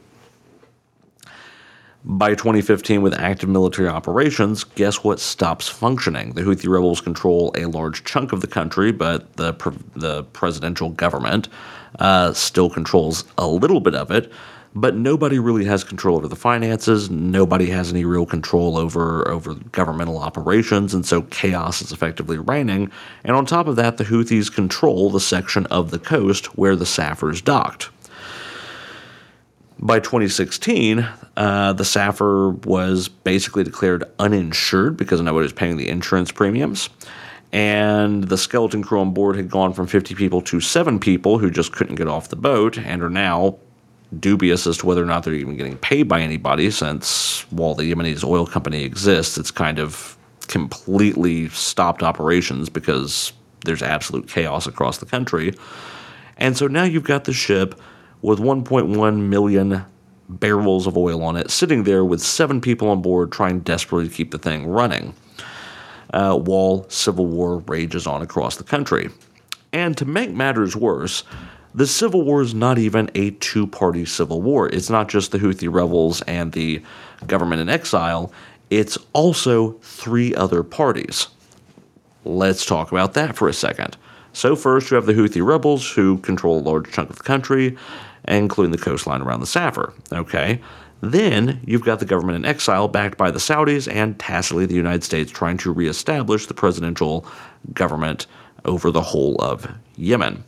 [2.07, 6.33] By 2015, with active military operations, guess what stops functioning?
[6.33, 10.89] The Houthi rebels control a large chunk of the country, but the pre- the presidential
[10.89, 11.49] government
[11.97, 14.31] uh, still controls a little bit of it.
[14.75, 17.09] But nobody really has control over the finances.
[17.09, 22.91] Nobody has any real control over over governmental operations, and so chaos is effectively reigning.
[23.23, 26.85] And on top of that, the Houthis control the section of the coast where the
[26.85, 27.89] Safer's docked.
[29.79, 36.31] By 2016, uh, the Safer was basically declared uninsured because nobody was paying the insurance
[36.31, 36.89] premiums.
[37.51, 41.51] And the skeleton crew on board had gone from 50 people to seven people who
[41.51, 43.57] just couldn't get off the boat and are now
[44.19, 47.91] dubious as to whether or not they're even getting paid by anybody since while the
[47.91, 53.33] Yemenis oil company exists, it's kind of completely stopped operations because
[53.65, 55.53] there's absolute chaos across the country.
[56.37, 57.79] And so now you've got the ship
[58.25, 59.85] with 1.1 million
[60.27, 64.15] barrels of oil on it, sitting there with seven people on board trying desperately to
[64.15, 65.13] keep the thing running,
[66.11, 69.11] uh, while civil war rages on across the country.
[69.71, 71.23] And to make matters worse,
[71.75, 74.69] the civil war is not even a two party civil war.
[74.69, 76.81] It's not just the Houthi rebels and the
[77.27, 78.31] government in exile,
[78.71, 81.27] it's also three other parties.
[82.23, 83.97] Let's talk about that for a second.
[84.35, 87.77] So, first, you have the Houthi rebels who control a large chunk of the country,
[88.27, 89.93] including the coastline around the Safer.
[90.11, 90.61] Okay.
[91.01, 95.03] Then you've got the government in exile backed by the Saudis and tacitly the United
[95.03, 97.25] States trying to reestablish the presidential
[97.73, 98.27] government
[98.63, 100.43] over the whole of Yemen.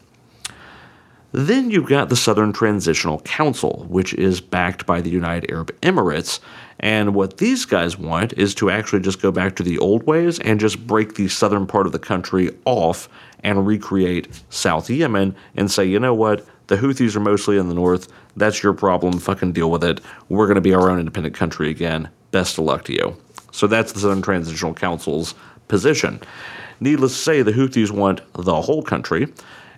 [1.33, 6.39] Then you've got the Southern Transitional Council, which is backed by the United Arab Emirates.
[6.79, 10.39] And what these guys want is to actually just go back to the old ways
[10.39, 13.09] and just break the southern part of the country off
[13.43, 16.47] and recreate South Yemen and say, you know what?
[16.67, 18.08] The Houthis are mostly in the north.
[18.36, 19.19] That's your problem.
[19.19, 20.01] Fucking deal with it.
[20.30, 22.10] We're going to be our own independent country again.
[22.32, 23.17] Best of luck to you.
[23.51, 25.34] So that's the Southern Transitional Council's
[25.67, 26.19] position.
[26.80, 29.34] Needless to say, the Houthis want the whole country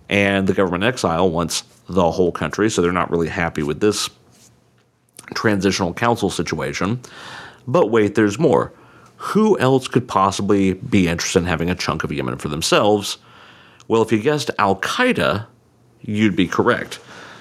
[0.09, 4.09] and the government exile wants the whole country, so they're not really happy with this
[5.35, 6.99] transitional council situation.
[7.67, 8.73] But wait, there's more.
[9.17, 13.17] Who else could possibly be interested in having a chunk of Yemen for themselves?
[13.87, 15.45] Well, if you guessed Al Qaeda,
[16.01, 16.99] you'd be correct.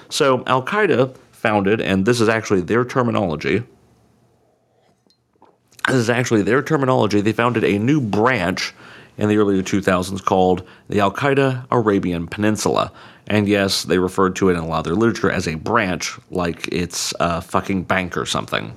[0.09, 3.63] So, Al Qaeda founded, and this is actually their terminology.
[5.87, 7.21] This is actually their terminology.
[7.21, 8.73] They founded a new branch
[9.17, 12.91] in the early 2000s called the Al Qaeda Arabian Peninsula.
[13.27, 16.17] And yes, they referred to it in a lot of their literature as a branch,
[16.31, 18.75] like it's a fucking bank or something.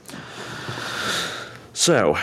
[1.72, 2.18] So,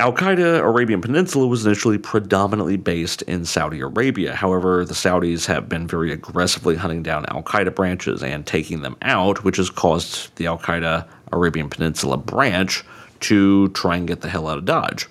[0.00, 4.32] Al Qaeda Arabian Peninsula was initially predominantly based in Saudi Arabia.
[4.32, 8.96] However, the Saudis have been very aggressively hunting down Al Qaeda branches and taking them
[9.02, 12.84] out, which has caused the Al Qaeda Arabian Peninsula branch
[13.20, 15.08] to try and get the hell out of Dodge.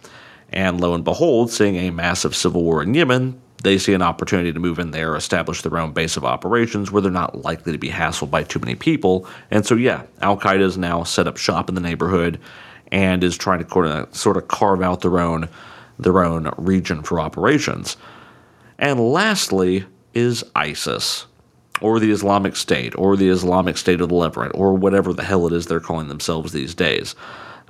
[0.54, 4.54] And lo and behold, seeing a massive civil war in Yemen, they see an opportunity
[4.54, 7.78] to move in there, establish their own base of operations where they're not likely to
[7.78, 9.28] be hassled by too many people.
[9.52, 12.40] And so, yeah, Al Qaeda is now set up shop in the neighborhood
[12.92, 15.50] and is trying to sort of carve out their own
[16.00, 17.98] their own region for operations.
[18.78, 21.26] And lastly is ISIS,
[21.82, 25.48] or the Islamic State, or the Islamic State of the Levant, or whatever the hell
[25.48, 27.16] it is they're calling themselves these days.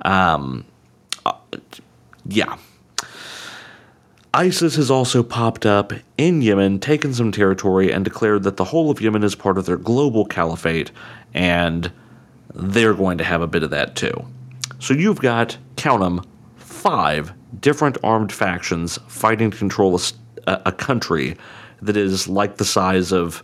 [0.03, 0.65] Um,
[1.25, 1.34] uh,
[2.27, 2.58] yeah.
[4.34, 8.91] ISIS has also popped up in Yemen, taken some territory, and declared that the whole
[8.91, 10.91] of Yemen is part of their global caliphate,
[11.34, 11.91] and
[12.53, 14.27] they're going to have a bit of that too.
[14.80, 16.22] So you've got, count them,
[16.56, 20.00] five different armed factions fighting to control
[20.48, 21.36] a, a country
[21.82, 23.44] that is like the size of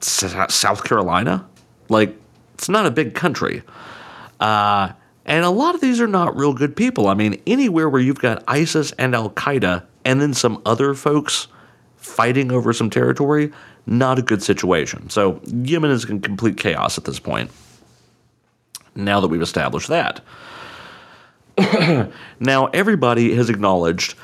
[0.00, 1.46] South Carolina.
[1.88, 2.16] Like,
[2.54, 3.62] it's not a big country.
[4.38, 4.92] Uh,
[5.26, 7.08] and a lot of these are not real good people.
[7.08, 11.48] I mean, anywhere where you've got ISIS and Al Qaeda and then some other folks
[11.96, 13.52] fighting over some territory,
[13.86, 15.10] not a good situation.
[15.10, 17.50] So Yemen is in complete chaos at this point.
[18.94, 20.20] Now that we've established that.
[22.40, 24.14] now, everybody has acknowledged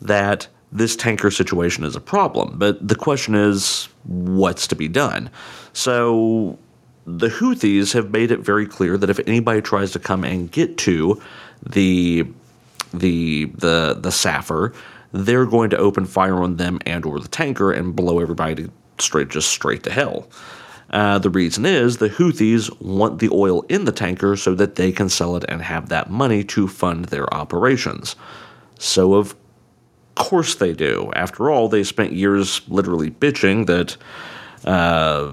[0.00, 5.30] that this tanker situation is a problem, but the question is what's to be done?
[5.72, 6.58] So
[7.06, 10.76] the Houthis have made it very clear that if anybody tries to come and get
[10.78, 11.20] to
[11.62, 12.26] the
[12.92, 14.72] the the the Safer,
[15.12, 18.68] they're going to open fire on them and or the tanker and blow everybody
[18.98, 20.28] straight just straight to hell.
[20.90, 24.90] Uh, the reason is the Houthis want the oil in the tanker so that they
[24.90, 28.16] can sell it and have that money to fund their operations.
[28.78, 29.36] So of
[30.16, 31.12] course they do.
[31.14, 33.96] After all, they spent years literally bitching that.
[34.64, 35.32] Uh,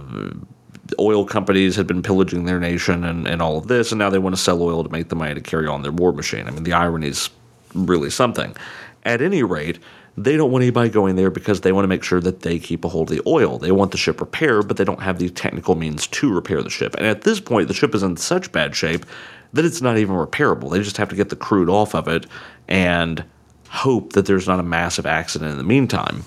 [0.99, 4.20] oil companies had been pillaging their nation and, and all of this, and now they
[4.20, 6.47] want to sell oil to make the money to carry on their war machine.
[6.47, 7.30] I mean, the irony is
[7.74, 8.55] really something.
[9.03, 9.80] At any rate,
[10.18, 12.84] they don't want anybody going there because they want to make sure that they keep
[12.84, 13.59] a hold of the oil.
[13.59, 16.72] They want the ship repaired, but they don't have the technical means to repair the
[16.72, 16.95] ship.
[16.95, 19.05] And at this point, the ship is in such bad shape
[19.53, 20.72] that it's not even repairable.
[20.72, 22.26] They just have to get the crude off of it
[22.68, 23.24] and
[23.70, 26.24] hope that there's not a massive accident in the meantime.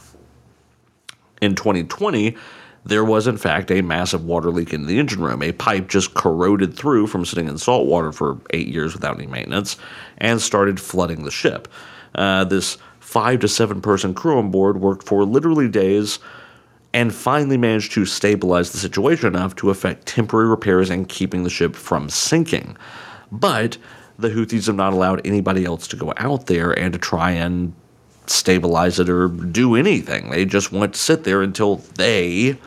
[1.43, 2.37] In 2020,
[2.85, 5.43] there was in fact a massive water leak in the engine room.
[5.43, 9.27] A pipe just corroded through from sitting in salt water for eight years without any
[9.27, 9.77] maintenance
[10.19, 11.67] and started flooding the ship.
[12.15, 12.79] Uh, this
[13.11, 16.21] five to seven person crew on board worked for literally days
[16.93, 21.51] and finally managed to stabilize the situation enough to effect temporary repairs and keeping the
[21.51, 22.77] ship from sinking.
[23.33, 23.79] But
[24.17, 27.73] the Houthis have not allowed anybody else to go out there and to try and
[28.27, 30.31] stabilize it or do anything.
[30.31, 32.59] They just want to sit there until they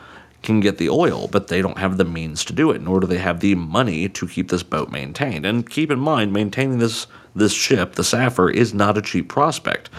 [0.42, 3.08] can get the oil, but they don't have the means to do it, nor do
[3.08, 5.46] they have the money to keep this boat maintained.
[5.46, 9.90] And keep in mind, maintaining this this ship, the Safer, is not a cheap prospect.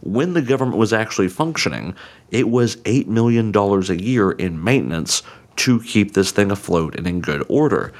[0.00, 1.94] When the government was actually functioning,
[2.30, 5.22] it was $8 million a year in maintenance
[5.56, 7.92] to keep this thing afloat and in good order.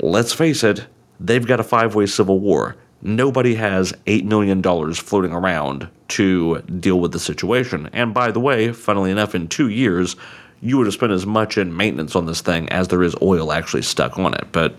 [0.00, 0.86] Let's face it,
[1.18, 2.76] they've got a five way civil war.
[3.02, 4.62] Nobody has $8 million
[4.94, 7.88] floating around to deal with the situation.
[7.92, 10.16] And by the way, funnily enough, in two years,
[10.60, 13.52] you would have spent as much in maintenance on this thing as there is oil
[13.52, 14.48] actually stuck on it.
[14.52, 14.76] But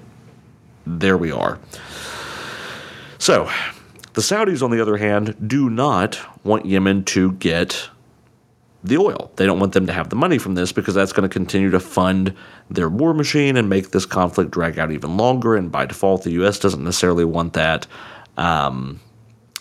[0.86, 1.60] there we are.
[3.18, 3.50] So,
[4.14, 7.90] the Saudis, on the other hand, do not want Yemen to get
[8.84, 9.32] the oil.
[9.36, 11.70] They don't want them to have the money from this because that's going to continue
[11.72, 12.36] to fund
[12.70, 15.56] their war machine and make this conflict drag out even longer.
[15.56, 16.60] And by default, the U.S.
[16.60, 17.88] doesn't necessarily want that.
[18.38, 19.00] Um,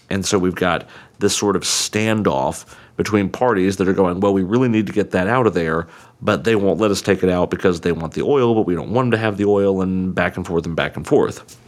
[0.08, 0.88] and so we've got
[1.18, 5.12] this sort of standoff between parties that are going, well, we really need to get
[5.12, 5.86] that out of there,
[6.20, 8.74] but they won't let us take it out because they want the oil, but we
[8.74, 11.58] don't want them to have the oil, and back and forth and back and forth.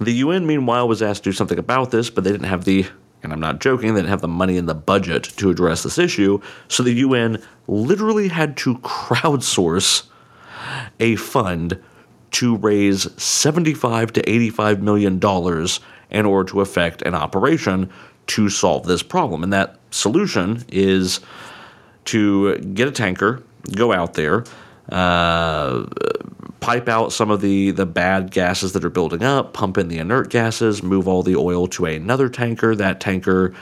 [0.00, 2.86] The UN, meanwhile, was asked to do something about this, but they didn't have the,
[3.22, 5.98] and I'm not joking, they didn't have the money in the budget to address this
[5.98, 10.04] issue, so the UN literally had to crowdsource
[10.98, 11.78] a fund
[12.30, 15.80] to raise 75 to 85 million dollars
[16.10, 17.90] in order to effect an operation
[18.28, 19.42] to solve this problem.
[19.42, 21.20] And that solution is
[22.06, 23.42] to get a tanker,
[23.74, 24.44] go out there,
[24.90, 25.84] uh,
[26.60, 29.98] pipe out some of the, the bad gases that are building up, pump in the
[29.98, 32.76] inert gases, move all the oil to another tanker.
[32.76, 33.54] That tanker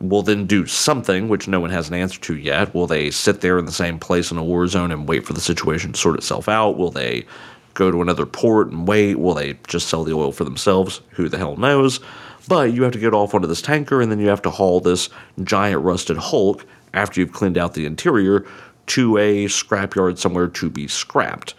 [0.00, 2.74] will then do something which no one has an answer to yet.
[2.74, 5.32] Will they sit there in the same place in a war zone and wait for
[5.32, 6.78] the situation to sort itself out?
[6.78, 7.26] Will they
[7.74, 9.16] go to another port and wait?
[9.16, 11.00] Will they just sell the oil for themselves?
[11.10, 12.00] Who the hell knows?
[12.46, 14.80] But you have to get off onto this tanker and then you have to haul
[14.80, 15.10] this
[15.42, 16.64] giant rusted hulk
[16.94, 18.46] after you've cleaned out the interior
[18.86, 21.54] to a scrapyard somewhere to be scrapped.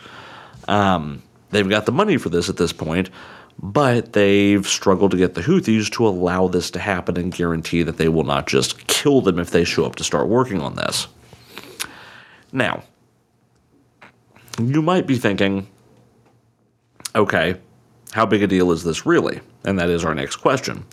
[0.69, 3.09] Um, they've got the money for this at this point,
[3.57, 7.97] but they've struggled to get the Houthis to allow this to happen and guarantee that
[7.97, 11.07] they will not just kill them if they show up to start working on this.
[12.51, 12.83] Now,
[14.59, 15.67] you might be thinking,
[17.15, 17.55] okay,
[18.11, 19.41] how big a deal is this really?
[19.65, 20.85] And that is our next question.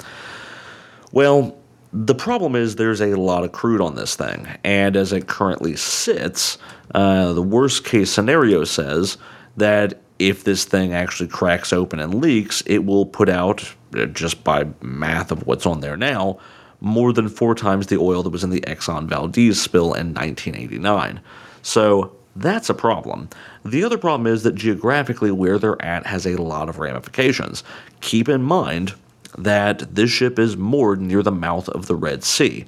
[1.12, 1.57] Well,
[1.93, 5.77] the problem is there's a lot of crude on this thing, and as it currently
[5.77, 6.59] sits,
[6.95, 9.18] uh, the worst case scenario says
[9.57, 14.42] that if this thing actually cracks open and leaks, it will put out, uh, just
[14.44, 16.38] by math of what's on there now,
[16.80, 21.20] more than four times the oil that was in the Exxon Valdez spill in 1989.
[21.62, 23.28] So that's a problem.
[23.64, 27.64] The other problem is that geographically, where they're at has a lot of ramifications.
[28.00, 28.94] Keep in mind
[29.38, 32.64] that this ship is moored near the mouth of the Red Sea.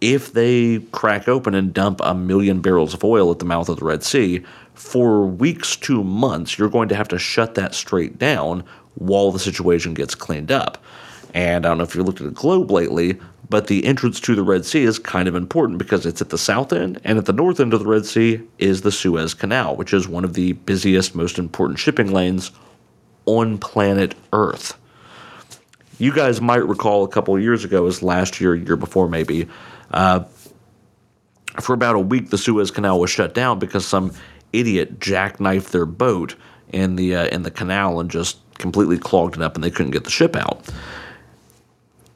[0.00, 3.78] If they crack open and dump a million barrels of oil at the mouth of
[3.78, 4.44] the Red Sea,
[4.74, 8.64] for weeks to months, you're going to have to shut that straight down
[8.96, 10.78] while the situation gets cleaned up.
[11.32, 13.18] And I don't know if you looked at the globe lately,
[13.50, 16.38] but the entrance to the Red Sea is kind of important because it's at the
[16.38, 19.76] south end, and at the north end of the Red Sea is the Suez Canal,
[19.76, 22.52] which is one of the busiest, most important shipping lanes
[23.26, 24.78] on planet Earth.
[25.98, 29.48] You guys might recall a couple years ago, as last year, year before maybe,
[29.90, 30.24] uh,
[31.60, 34.12] for about a week the Suez Canal was shut down because some
[34.58, 36.34] idiot jackknifed their boat
[36.72, 39.92] in the uh, in the canal and just completely clogged it up, and they couldn't
[39.92, 40.62] get the ship out.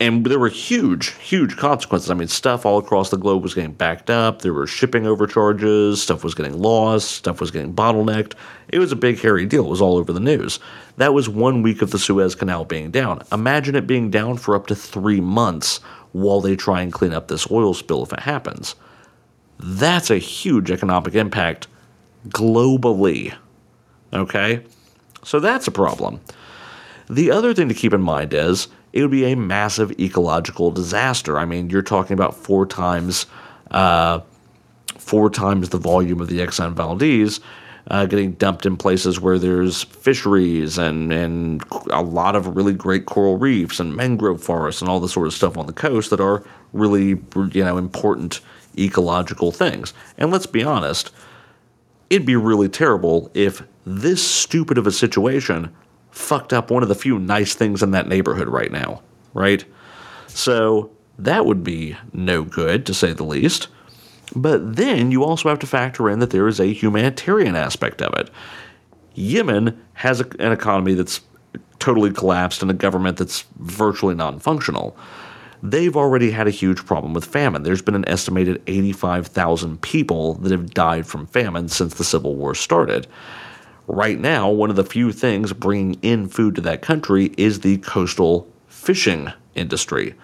[0.01, 2.09] And there were huge, huge consequences.
[2.09, 4.43] I mean, stuff all across the globe was getting backed up.
[4.43, 6.01] There were shipping overcharges.
[6.01, 7.11] Stuff was getting lost.
[7.11, 8.35] Stuff was getting bottlenecked.
[8.69, 9.67] It was a big, hairy deal.
[9.67, 10.61] It was all over the news.
[10.99, 13.23] That was one week of the Suez Canal being down.
[13.33, 15.79] Imagine it being down for up to three months
[16.13, 18.77] while they try and clean up this oil spill if it happens.
[19.59, 21.67] That's a huge economic impact
[22.29, 23.35] globally.
[24.13, 24.65] Okay?
[25.23, 26.21] So that's a problem.
[27.09, 31.39] The other thing to keep in mind is it would be a massive ecological disaster.
[31.39, 33.27] I mean, you're talking about four times,
[33.71, 34.21] uh,
[34.97, 37.41] four times the volume of the Exxon Valdez
[37.91, 43.07] uh, getting dumped in places where there's fisheries and and a lot of really great
[43.07, 46.21] coral reefs and mangrove forests and all this sort of stuff on the coast that
[46.21, 47.19] are really
[47.53, 48.41] you know important
[48.77, 49.95] ecological things.
[50.19, 51.11] And let's be honest,
[52.11, 55.75] it'd be really terrible if this stupid of a situation
[56.11, 59.03] fucked up one of the few nice things in that neighborhood right now,
[59.35, 59.65] right?
[60.27, 63.69] So that would be no good, to say the least.
[64.35, 68.13] But then you also have to factor in that there is a humanitarian aspect of
[68.19, 68.31] it.
[69.15, 71.21] Yemen has a, an economy that's
[71.79, 74.97] totally collapsed and a government that's virtually non functional.
[75.63, 77.63] They've already had a huge problem with famine.
[77.63, 82.55] There's been an estimated 85,000 people that have died from famine since the Civil War
[82.55, 83.07] started.
[83.89, 87.79] Right now, one of the few things bringing in food to that country is the
[87.79, 90.15] coastal fishing industry.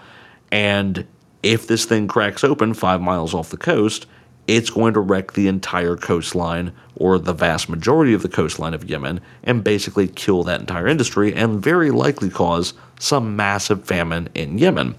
[0.52, 1.06] And
[1.42, 4.06] if this thing cracks open five miles off the coast,
[4.46, 8.88] it's going to wreck the entire coastline or the vast majority of the coastline of
[8.88, 14.58] Yemen and basically kill that entire industry and very likely cause some massive famine in
[14.58, 14.94] Yemen.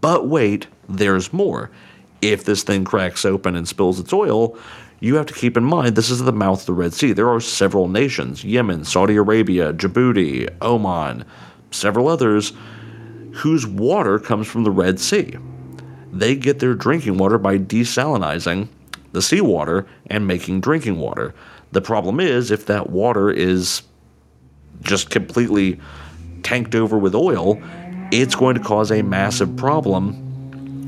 [0.00, 1.70] But wait, there's more.
[2.20, 4.58] If this thing cracks open and spills its oil,
[5.00, 7.12] you have to keep in mind this is the mouth of the Red Sea.
[7.12, 11.24] There are several nations Yemen, Saudi Arabia, Djibouti, Oman,
[11.70, 12.52] several others
[13.32, 15.36] whose water comes from the Red Sea.
[16.12, 18.68] They get their drinking water by desalinizing
[19.12, 21.34] the seawater and making drinking water.
[21.72, 23.82] The problem is, if that water is
[24.80, 25.78] just completely
[26.42, 27.62] tanked over with oil,
[28.10, 30.24] it's going to cause a massive problem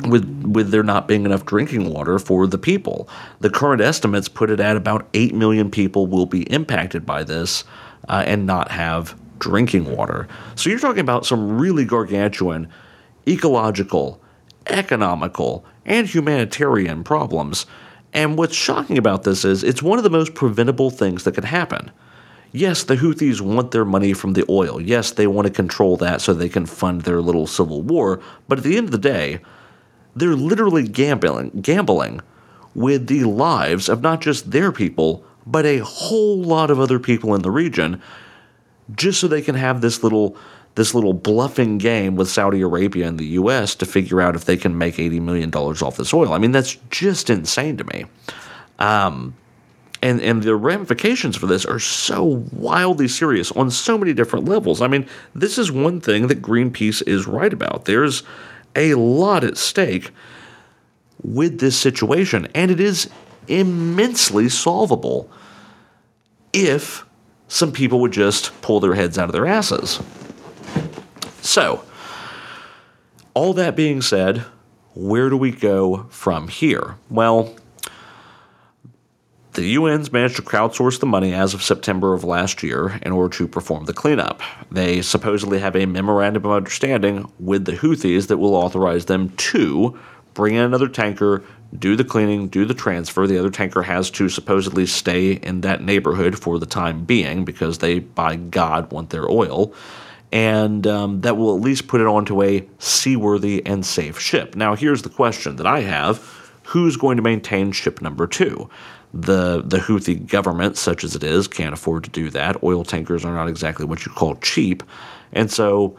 [0.08, 3.08] with with there not being enough drinking water for the people.
[3.40, 7.64] The current estimates put it at about 8 million people will be impacted by this
[8.08, 10.26] uh, and not have drinking water.
[10.54, 12.68] So you're talking about some really gargantuan
[13.28, 14.20] ecological,
[14.66, 17.66] economical, and humanitarian problems.
[18.12, 21.44] And what's shocking about this is it's one of the most preventable things that could
[21.44, 21.90] happen.
[22.52, 24.80] Yes, the Houthis want their money from the oil.
[24.80, 28.20] Yes, they want to control that so they can fund their little civil war.
[28.48, 29.40] But at the end of the day,
[30.16, 32.20] they're literally gambling, gambling
[32.74, 37.34] with the lives of not just their people, but a whole lot of other people
[37.34, 38.02] in the region,
[38.94, 40.36] just so they can have this little
[40.76, 43.74] this little bluffing game with Saudi Arabia and the U.S.
[43.74, 46.32] to figure out if they can make eighty million dollars off this oil.
[46.32, 48.04] I mean, that's just insane to me.
[48.78, 49.34] Um,
[50.02, 54.80] and and the ramifications for this are so wildly serious on so many different levels.
[54.80, 57.84] I mean, this is one thing that Greenpeace is right about.
[57.84, 58.22] There's
[58.76, 60.10] a lot at stake
[61.22, 63.10] with this situation, and it is
[63.48, 65.30] immensely solvable
[66.52, 67.04] if
[67.48, 70.00] some people would just pull their heads out of their asses.
[71.42, 71.84] So,
[73.34, 74.44] all that being said,
[74.94, 76.96] where do we go from here?
[77.10, 77.54] Well,
[79.54, 83.36] the UN's managed to crowdsource the money as of September of last year in order
[83.36, 84.40] to perform the cleanup.
[84.70, 89.98] They supposedly have a memorandum of understanding with the Houthis that will authorize them to
[90.34, 91.42] bring in another tanker,
[91.76, 93.26] do the cleaning, do the transfer.
[93.26, 97.78] The other tanker has to supposedly stay in that neighborhood for the time being because
[97.78, 99.74] they, by God, want their oil.
[100.32, 104.54] And um, that will at least put it onto a seaworthy and safe ship.
[104.54, 108.70] Now, here's the question that I have who's going to maintain ship number two?
[109.12, 112.62] The the Houthi government, such as it is, can't afford to do that.
[112.62, 114.82] Oil tankers are not exactly what you call cheap,
[115.32, 115.96] and so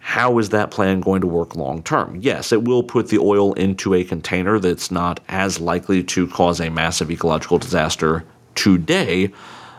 [0.00, 2.18] how is that plan going to work long term?
[2.20, 6.60] Yes, it will put the oil into a container that's not as likely to cause
[6.60, 9.30] a massive ecological disaster today.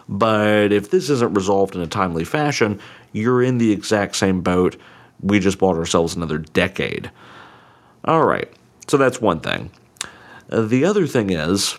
[0.07, 2.79] But if this isn't resolved in a timely fashion,
[3.11, 4.75] you're in the exact same boat.
[5.21, 7.11] We just bought ourselves another decade.
[8.05, 8.51] All right,
[8.87, 9.71] so that's one thing.
[10.49, 11.77] The other thing is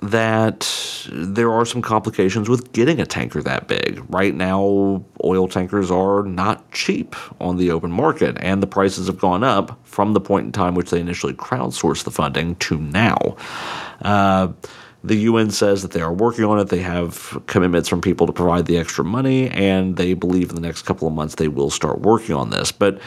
[0.00, 4.02] that there are some complications with getting a tanker that big.
[4.08, 9.18] Right now, oil tankers are not cheap on the open market, and the prices have
[9.18, 13.36] gone up from the point in time which they initially crowdsourced the funding to now.
[14.00, 14.52] Uh,
[15.04, 16.68] the UN says that they are working on it.
[16.68, 20.60] They have commitments from people to provide the extra money, and they believe in the
[20.60, 22.72] next couple of months they will start working on this.
[22.72, 23.00] But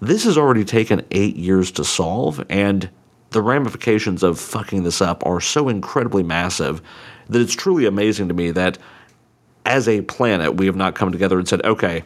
[0.00, 2.88] this has already taken eight years to solve, and
[3.34, 6.80] the ramifications of fucking this up are so incredibly massive
[7.28, 8.78] that it's truly amazing to me that
[9.66, 12.02] as a planet we have not come together and said, okay,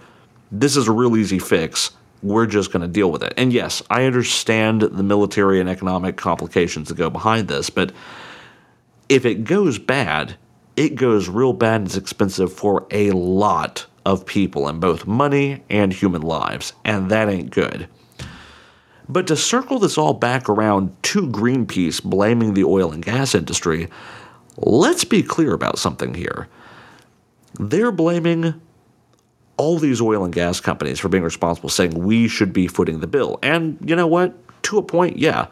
[0.51, 1.93] this is a real easy fix.
[2.23, 3.35] We're just going to deal with it.
[3.37, 7.93] And yes, I understand the military and economic complications that go behind this, but
[9.09, 10.37] if it goes bad,
[10.77, 15.63] it goes real bad and it's expensive for a lot of people in both money
[15.69, 17.89] and human lives, and that ain't good.
[19.09, 23.89] But to circle this all back around to Greenpeace blaming the oil and gas industry,
[24.57, 26.49] let's be clear about something here.
[27.59, 28.61] They're blaming
[29.57, 33.07] all these oil and gas companies for being responsible, saying we should be footing the
[33.07, 33.39] bill.
[33.43, 34.35] And you know what?
[34.65, 35.47] To a point, yeah.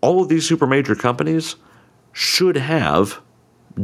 [0.00, 1.56] All of these super major companies
[2.12, 3.20] should have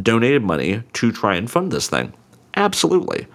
[0.03, 2.15] donated money to try and fund this thing.
[2.57, 3.27] Absolutely.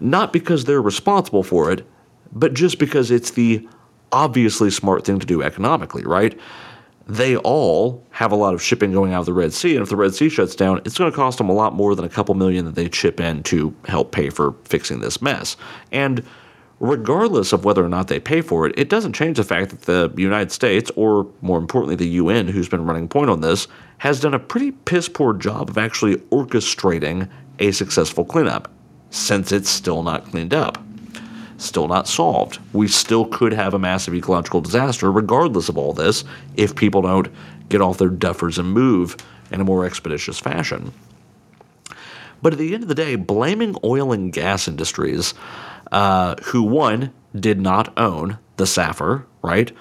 [0.00, 1.86] Not because they're responsible for it,
[2.32, 3.68] but just because it's the
[4.12, 6.38] obviously smart thing to do economically, right?
[7.06, 9.88] They all have a lot of shipping going out of the Red Sea, and if
[9.88, 12.08] the Red Sea shuts down, it's going to cost them a lot more than a
[12.08, 15.56] couple million that they chip in to help pay for fixing this mess.
[15.90, 16.22] And
[16.80, 19.82] regardless of whether or not they pay for it, it doesn't change the fact that
[19.82, 24.20] the United States, or more importantly, the UN, who's been running point on this, has
[24.20, 27.28] done a pretty piss poor job of actually orchestrating
[27.58, 28.70] a successful cleanup,
[29.10, 30.78] since it's still not cleaned up.
[31.58, 32.60] Still not solved.
[32.72, 36.24] We still could have a massive ecological disaster regardless of all this
[36.56, 37.28] if people don't
[37.68, 39.16] get off their duffers and move
[39.50, 40.92] in a more expeditious fashion.
[42.40, 45.34] But at the end of the day, blaming oil and gas industries,
[45.90, 49.72] uh, who one did not own the Safer, right?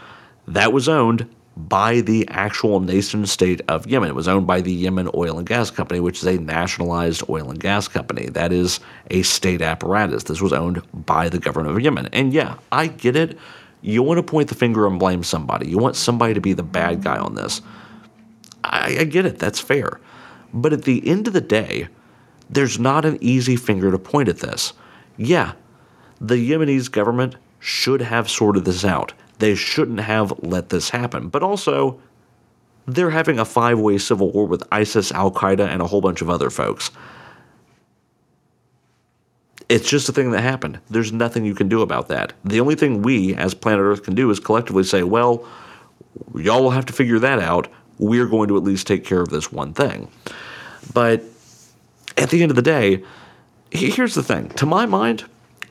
[0.48, 4.10] That was owned by the actual nation state of Yemen.
[4.10, 7.50] It was owned by the Yemen Oil and Gas Company, which is a nationalized oil
[7.50, 8.28] and gas company.
[8.28, 8.80] That is
[9.10, 10.24] a state apparatus.
[10.24, 12.10] This was owned by the government of Yemen.
[12.14, 13.40] And yeah, I get it.
[13.82, 15.68] You want to point the finger and blame somebody.
[15.68, 17.62] You want somebody to be the bad guy on this.
[18.64, 19.40] I, I get it.
[19.40, 20.00] That's fair.
[20.54, 21.88] But at the end of the day,
[22.50, 24.74] there's not an easy finger to point at this.
[25.18, 25.54] Yeah,
[26.22, 29.14] the Yemenis government should have sorted this out.
[29.40, 31.30] They shouldn't have let this happen.
[31.30, 32.00] But also,
[32.86, 36.22] they're having a five way civil war with ISIS, Al Qaeda, and a whole bunch
[36.22, 36.90] of other folks.
[39.70, 40.80] It's just a thing that happened.
[40.90, 42.32] There's nothing you can do about that.
[42.46, 45.46] The only thing we, as planet Earth, can do is collectively say, well,
[46.34, 47.68] y'all will have to figure that out.
[48.00, 50.10] We're going to at least take care of this one thing.
[50.94, 51.24] But
[52.18, 53.04] at the end of the day,
[53.72, 54.50] here's the thing.
[54.52, 55.26] To my mind,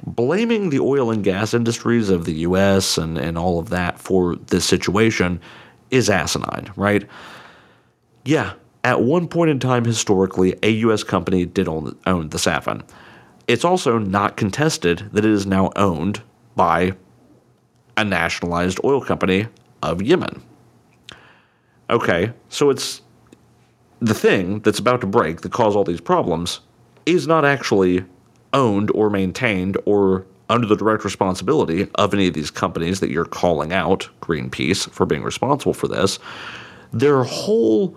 [0.05, 4.37] blaming the oil and gas industries of the US and, and all of that for
[4.37, 5.41] this situation
[5.91, 7.09] is asinine, right?
[8.25, 12.81] Yeah, at one point in time historically, a US company did own, own the Safer.
[13.49, 16.23] It's also not contested that it is now owned
[16.57, 16.93] by
[17.97, 19.47] a nationalized oil company
[19.83, 20.43] of Yemen.
[21.89, 23.01] Okay, so it's
[24.01, 26.61] the thing that's about to break that caused all these problems
[27.07, 28.05] is not actually
[28.53, 33.25] owned or maintained or under the direct responsibility of any of these companies that you're
[33.25, 36.19] calling out, Greenpeace, for being responsible for this.
[36.93, 37.97] Their whole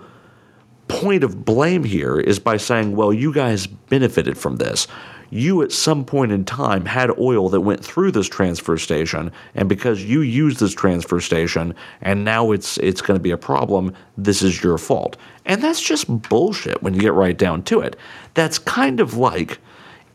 [0.88, 4.88] point of blame here is by saying, well, you guys benefited from this.
[5.32, 9.70] You at some point in time had oil that went through this transfer station, and
[9.70, 13.93] because you used this transfer station and now it's it's going to be a problem,
[14.18, 15.18] this is your fault.
[15.45, 17.95] And that's just bullshit when you get right down to it.
[18.34, 19.60] That's kind of like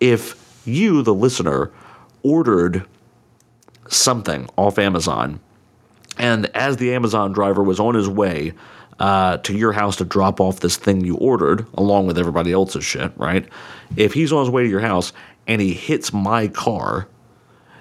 [0.00, 1.70] if you, the listener,
[2.22, 2.86] ordered
[3.88, 5.40] something off Amazon,
[6.18, 8.52] and as the Amazon driver was on his way
[8.98, 12.84] uh, to your house to drop off this thing you ordered, along with everybody else's
[12.84, 13.48] shit, right?
[13.96, 15.12] If he's on his way to your house
[15.46, 17.08] and he hits my car,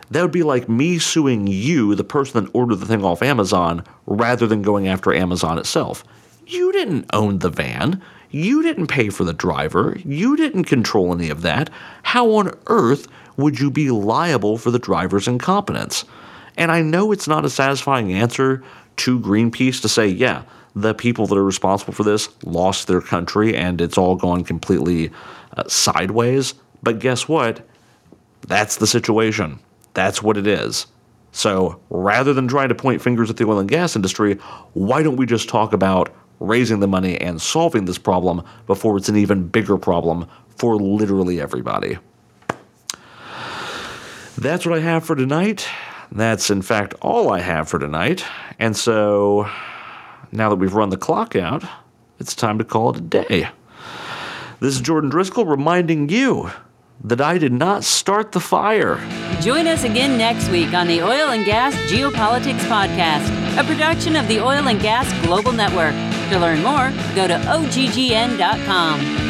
[0.09, 3.83] that would be like me suing you, the person that ordered the thing off Amazon,
[4.05, 6.03] rather than going after Amazon itself.
[6.45, 8.01] You didn't own the van.
[8.33, 9.95] You didn't pay for the driver.
[10.03, 11.69] You didn't control any of that.
[12.01, 13.07] How on earth
[13.37, 16.03] would you be liable for the driver's incompetence?
[16.57, 18.63] And I know it's not a satisfying answer
[18.97, 20.43] to Greenpeace to say, yeah,
[20.75, 25.11] the people that are responsible for this lost their country and it's all gone completely
[25.55, 26.55] uh, sideways.
[26.81, 27.63] But guess what?
[28.47, 29.59] That's the situation.
[29.93, 30.87] That's what it is.
[31.33, 34.39] So rather than trying to point fingers at the oil and gas industry,
[34.73, 39.09] why don't we just talk about raising the money and solving this problem before it's
[39.09, 40.27] an even bigger problem
[40.57, 41.97] for literally everybody.
[44.37, 45.67] That's what I have for tonight.
[46.11, 48.25] That's, in fact, all I have for tonight.
[48.59, 49.49] And so,
[50.31, 51.63] now that we've run the clock out,
[52.19, 53.49] it's time to call it a day.
[54.59, 56.51] This is Jordan Driskell reminding you
[57.03, 58.97] that I did not start the fire.
[59.41, 64.27] Join us again next week on the Oil and Gas Geopolitics Podcast, a production of
[64.27, 66.12] the Oil and Gas Global Network.
[66.31, 69.23] To learn more, go to oggn.com.